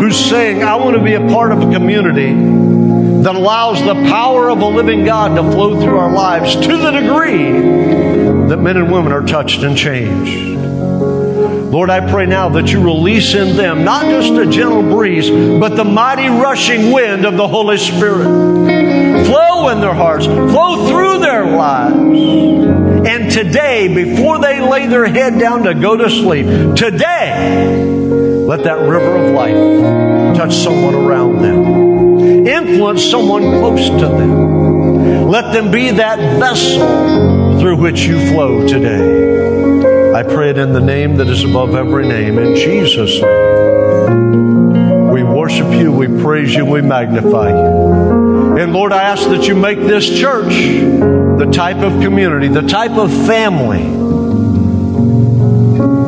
who's 0.00 0.16
saying, 0.16 0.62
I 0.62 0.76
want 0.76 0.96
to 0.96 1.02
be 1.02 1.14
a 1.14 1.26
part 1.28 1.52
of 1.52 1.62
a 1.62 1.72
community 1.72 2.32
that 3.22 3.34
allows 3.34 3.82
the 3.82 3.94
power 3.94 4.50
of 4.50 4.60
a 4.60 4.66
living 4.66 5.04
God 5.04 5.36
to 5.36 5.42
flow 5.42 5.80
through 5.80 5.98
our 5.98 6.12
lives 6.12 6.54
to 6.54 6.76
the 6.76 6.90
degree 6.90 7.52
that 8.48 8.56
men 8.56 8.76
and 8.76 8.90
women 8.90 9.12
are 9.12 9.22
touched 9.22 9.62
and 9.62 9.76
changed. 9.76 10.58
Lord, 11.70 11.88
I 11.88 12.10
pray 12.10 12.26
now 12.26 12.48
that 12.50 12.72
you 12.72 12.82
release 12.82 13.34
in 13.34 13.56
them 13.56 13.84
not 13.84 14.06
just 14.06 14.32
a 14.32 14.50
gentle 14.50 14.82
breeze, 14.82 15.30
but 15.30 15.76
the 15.76 15.84
mighty 15.84 16.28
rushing 16.28 16.90
wind 16.90 17.24
of 17.24 17.36
the 17.36 17.46
Holy 17.46 17.78
Spirit. 17.78 18.24
Flow 19.26 19.68
in 19.68 19.80
their 19.80 19.94
hearts, 19.94 20.26
flow 20.26 20.88
through 20.88 21.20
their 21.20 21.44
lives. 21.46 21.94
And 23.06 23.30
today, 23.30 23.94
before 23.94 24.40
they 24.40 24.60
lay 24.60 24.88
their 24.88 25.06
head 25.06 25.38
down 25.38 25.62
to 25.64 25.74
go 25.74 25.96
to 25.96 26.10
sleep, 26.10 26.46
today, 26.74 27.99
let 28.50 28.64
that 28.64 28.80
river 28.80 29.14
of 29.14 29.32
life 29.32 29.54
touch 30.36 30.52
someone 30.56 30.92
around 30.92 31.40
them, 31.40 32.48
influence 32.48 33.08
someone 33.08 33.42
close 33.42 33.88
to 33.88 34.08
them. 34.08 35.28
Let 35.28 35.52
them 35.52 35.70
be 35.70 35.92
that 35.92 36.18
vessel 36.40 37.60
through 37.60 37.76
which 37.76 38.00
you 38.00 38.18
flow 38.32 38.66
today. 38.66 40.14
I 40.16 40.24
pray 40.24 40.50
it 40.50 40.58
in 40.58 40.72
the 40.72 40.80
name 40.80 41.14
that 41.18 41.28
is 41.28 41.44
above 41.44 41.76
every 41.76 42.08
name, 42.08 42.40
in 42.40 42.56
Jesus' 42.56 43.22
name. 43.22 45.10
We 45.12 45.22
worship 45.22 45.70
you, 45.72 45.92
we 45.92 46.08
praise 46.08 46.52
you, 46.52 46.64
we 46.64 46.80
magnify 46.80 47.50
you. 47.50 48.58
And 48.58 48.72
Lord, 48.72 48.90
I 48.90 49.04
ask 49.04 49.28
that 49.28 49.46
you 49.46 49.54
make 49.54 49.78
this 49.78 50.10
church 50.10 50.52
the 50.52 51.48
type 51.52 51.76
of 51.76 52.02
community, 52.02 52.48
the 52.48 52.66
type 52.66 52.98
of 52.98 53.12
family 53.28 53.84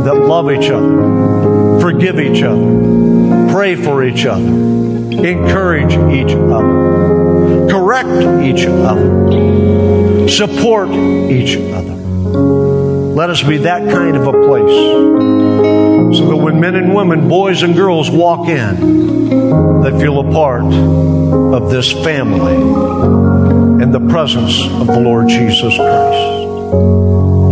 that 0.02 0.14
love 0.26 0.50
each 0.50 0.68
other, 0.70 1.51
forgive 1.82 2.20
each 2.20 2.44
other, 2.44 3.50
pray 3.52 3.74
for 3.74 4.04
each 4.04 4.24
other, 4.24 4.46
encourage 4.46 5.94
each 6.14 6.32
other, 6.32 7.68
correct 7.68 8.44
each 8.44 8.64
other, 8.66 10.28
support 10.28 10.90
each 10.90 11.56
other. 11.56 11.94
Let 13.12 13.30
us 13.30 13.42
be 13.42 13.58
that 13.58 13.90
kind 13.90 14.16
of 14.16 14.28
a 14.28 14.46
place. 14.46 16.16
So 16.16 16.28
that 16.28 16.36
when 16.36 16.60
men 16.60 16.76
and 16.76 16.94
women, 16.94 17.28
boys 17.28 17.64
and 17.64 17.74
girls 17.74 18.08
walk 18.08 18.48
in, 18.48 19.82
they 19.82 19.90
feel 20.00 20.20
a 20.20 20.32
part 20.32 20.62
of 20.62 21.68
this 21.68 21.90
family 21.90 22.54
in 23.82 23.90
the 23.90 24.06
presence 24.08 24.64
of 24.64 24.86
the 24.86 25.00
Lord 25.00 25.28
Jesus 25.28 25.76
Christ. 25.76 26.48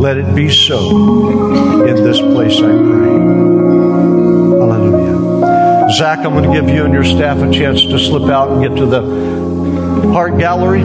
Let 0.01 0.19
it 0.19 0.37
be 0.37 0.49
so 0.51 1.85
in 1.85 1.97
this 1.97 2.21
place, 2.21 2.59
I 2.59 2.71
pray. 2.71 3.50
Zach, 6.01 6.21
I'm 6.21 6.33
going 6.33 6.51
to 6.51 6.59
give 6.59 6.67
you 6.71 6.87
and 6.87 6.95
your 6.95 7.05
staff 7.05 7.43
a 7.43 7.53
chance 7.53 7.83
to 7.83 7.99
slip 7.99 8.31
out 8.31 8.51
and 8.51 8.63
get 8.63 8.75
to 8.79 8.87
the 8.87 9.03
heart 10.15 10.39
gallery. 10.39 10.81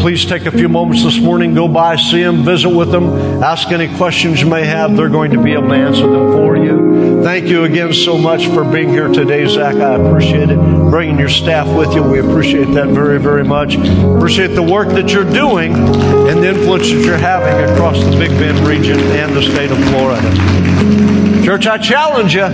Please 0.00 0.26
take 0.26 0.44
a 0.44 0.50
few 0.50 0.68
moments 0.68 1.04
this 1.04 1.20
morning, 1.20 1.54
go 1.54 1.68
by, 1.68 1.94
see 1.94 2.20
them, 2.20 2.42
visit 2.42 2.70
with 2.70 2.90
them, 2.90 3.44
ask 3.44 3.70
any 3.70 3.86
questions 3.96 4.40
you 4.40 4.48
may 4.48 4.64
have. 4.64 4.96
They're 4.96 5.08
going 5.08 5.30
to 5.30 5.40
be 5.40 5.52
able 5.52 5.68
to 5.68 5.74
answer 5.74 6.08
them 6.08 6.32
for 6.32 6.56
you. 6.56 7.22
Thank 7.22 7.46
you 7.46 7.62
again 7.62 7.92
so 7.92 8.18
much 8.18 8.48
for 8.48 8.64
being 8.64 8.88
here 8.88 9.06
today, 9.06 9.46
Zach. 9.46 9.76
I 9.76 10.04
appreciate 10.04 10.50
it. 10.50 10.58
Bringing 10.90 11.16
your 11.16 11.28
staff 11.28 11.68
with 11.68 11.94
you, 11.94 12.02
we 12.02 12.18
appreciate 12.18 12.74
that 12.74 12.88
very, 12.88 13.20
very 13.20 13.44
much. 13.44 13.76
Appreciate 13.76 14.56
the 14.56 14.64
work 14.64 14.88
that 14.88 15.12
you're 15.12 15.22
doing 15.22 15.74
and 15.74 16.42
the 16.42 16.48
influence 16.48 16.90
that 16.90 17.04
you're 17.04 17.16
having 17.16 17.72
across 17.72 18.02
the 18.02 18.10
Big 18.18 18.30
Bend 18.30 18.66
region 18.66 18.98
and 18.98 19.32
the 19.32 19.42
state 19.42 19.70
of 19.70 19.78
Florida. 19.90 21.44
Church, 21.44 21.68
I 21.68 21.78
challenge 21.78 22.34
you 22.34 22.48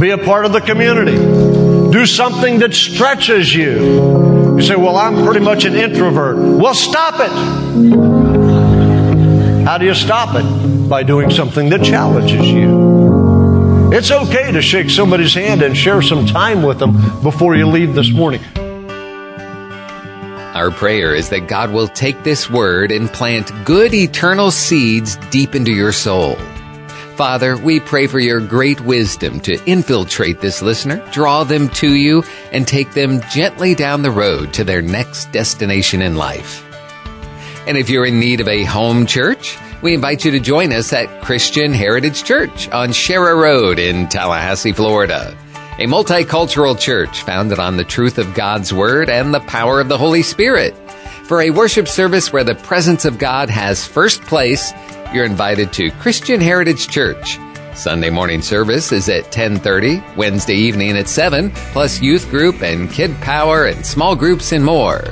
be 0.00 0.10
a 0.10 0.18
part 0.18 0.46
of 0.46 0.52
the 0.54 0.62
community. 0.62 1.49
Do 1.90 2.06
something 2.06 2.60
that 2.60 2.72
stretches 2.72 3.54
you. 3.54 4.56
You 4.56 4.62
say, 4.62 4.76
Well, 4.76 4.96
I'm 4.96 5.24
pretty 5.24 5.40
much 5.40 5.64
an 5.64 5.74
introvert. 5.74 6.36
Well, 6.36 6.74
stop 6.74 7.14
it. 7.20 7.30
How 9.66 9.78
do 9.78 9.86
you 9.86 9.94
stop 9.94 10.34
it? 10.34 10.88
By 10.88 11.02
doing 11.02 11.30
something 11.30 11.68
that 11.70 11.84
challenges 11.84 12.46
you. 12.46 13.90
It's 13.92 14.10
okay 14.10 14.52
to 14.52 14.62
shake 14.62 14.88
somebody's 14.88 15.34
hand 15.34 15.62
and 15.62 15.76
share 15.76 16.00
some 16.00 16.26
time 16.26 16.62
with 16.62 16.78
them 16.78 17.22
before 17.22 17.56
you 17.56 17.66
leave 17.66 17.94
this 17.94 18.10
morning. 18.10 18.40
Our 20.54 20.70
prayer 20.70 21.14
is 21.14 21.28
that 21.30 21.48
God 21.48 21.72
will 21.72 21.88
take 21.88 22.22
this 22.22 22.48
word 22.50 22.92
and 22.92 23.08
plant 23.08 23.52
good 23.64 23.94
eternal 23.94 24.50
seeds 24.50 25.16
deep 25.30 25.54
into 25.54 25.72
your 25.72 25.92
soul. 25.92 26.36
Father, 27.20 27.54
we 27.54 27.80
pray 27.80 28.06
for 28.06 28.18
your 28.18 28.40
great 28.40 28.80
wisdom 28.80 29.40
to 29.40 29.62
infiltrate 29.66 30.40
this 30.40 30.62
listener, 30.62 31.06
draw 31.12 31.44
them 31.44 31.68
to 31.68 31.94
you, 31.94 32.22
and 32.50 32.66
take 32.66 32.92
them 32.92 33.20
gently 33.30 33.74
down 33.74 34.00
the 34.00 34.10
road 34.10 34.54
to 34.54 34.64
their 34.64 34.80
next 34.80 35.30
destination 35.30 36.00
in 36.00 36.14
life. 36.14 36.64
And 37.68 37.76
if 37.76 37.90
you're 37.90 38.06
in 38.06 38.20
need 38.20 38.40
of 38.40 38.48
a 38.48 38.64
home 38.64 39.04
church, 39.04 39.58
we 39.82 39.92
invite 39.92 40.24
you 40.24 40.30
to 40.30 40.40
join 40.40 40.72
us 40.72 40.94
at 40.94 41.22
Christian 41.22 41.74
Heritage 41.74 42.24
Church 42.24 42.70
on 42.70 42.90
Sharer 42.90 43.36
Road 43.36 43.78
in 43.78 44.08
Tallahassee, 44.08 44.72
Florida. 44.72 45.36
A 45.78 45.84
multicultural 45.84 46.80
church 46.80 47.22
founded 47.24 47.58
on 47.58 47.76
the 47.76 47.84
truth 47.84 48.16
of 48.16 48.32
God's 48.32 48.72
Word 48.72 49.10
and 49.10 49.34
the 49.34 49.40
power 49.40 49.78
of 49.78 49.90
the 49.90 49.98
Holy 49.98 50.22
Spirit. 50.22 50.74
For 51.24 51.42
a 51.42 51.50
worship 51.50 51.86
service 51.86 52.32
where 52.32 52.44
the 52.44 52.54
presence 52.54 53.04
of 53.04 53.18
God 53.18 53.50
has 53.50 53.86
first 53.86 54.22
place, 54.22 54.72
you're 55.14 55.24
invited 55.24 55.72
to 55.74 55.90
Christian 55.92 56.40
Heritage 56.40 56.88
Church. 56.88 57.38
Sunday 57.74 58.10
morning 58.10 58.42
service 58.42 58.92
is 58.92 59.08
at 59.08 59.30
10:30, 59.32 60.02
Wednesday 60.16 60.56
evening 60.56 60.96
at 60.96 61.08
7, 61.08 61.50
plus 61.72 62.00
youth 62.02 62.28
group 62.30 62.62
and 62.62 62.90
kid 62.90 63.18
power 63.20 63.66
and 63.66 63.84
small 63.84 64.14
groups 64.16 64.52
and 64.52 64.64
more. 64.64 65.02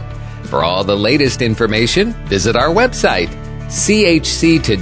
For 0.45 0.65
all 0.65 0.85
the 0.85 0.97
latest 0.97 1.43
information, 1.43 2.15
visit 2.27 2.57
our 2.57 2.71
website 2.71 3.29
chctoday.com. 3.69 4.79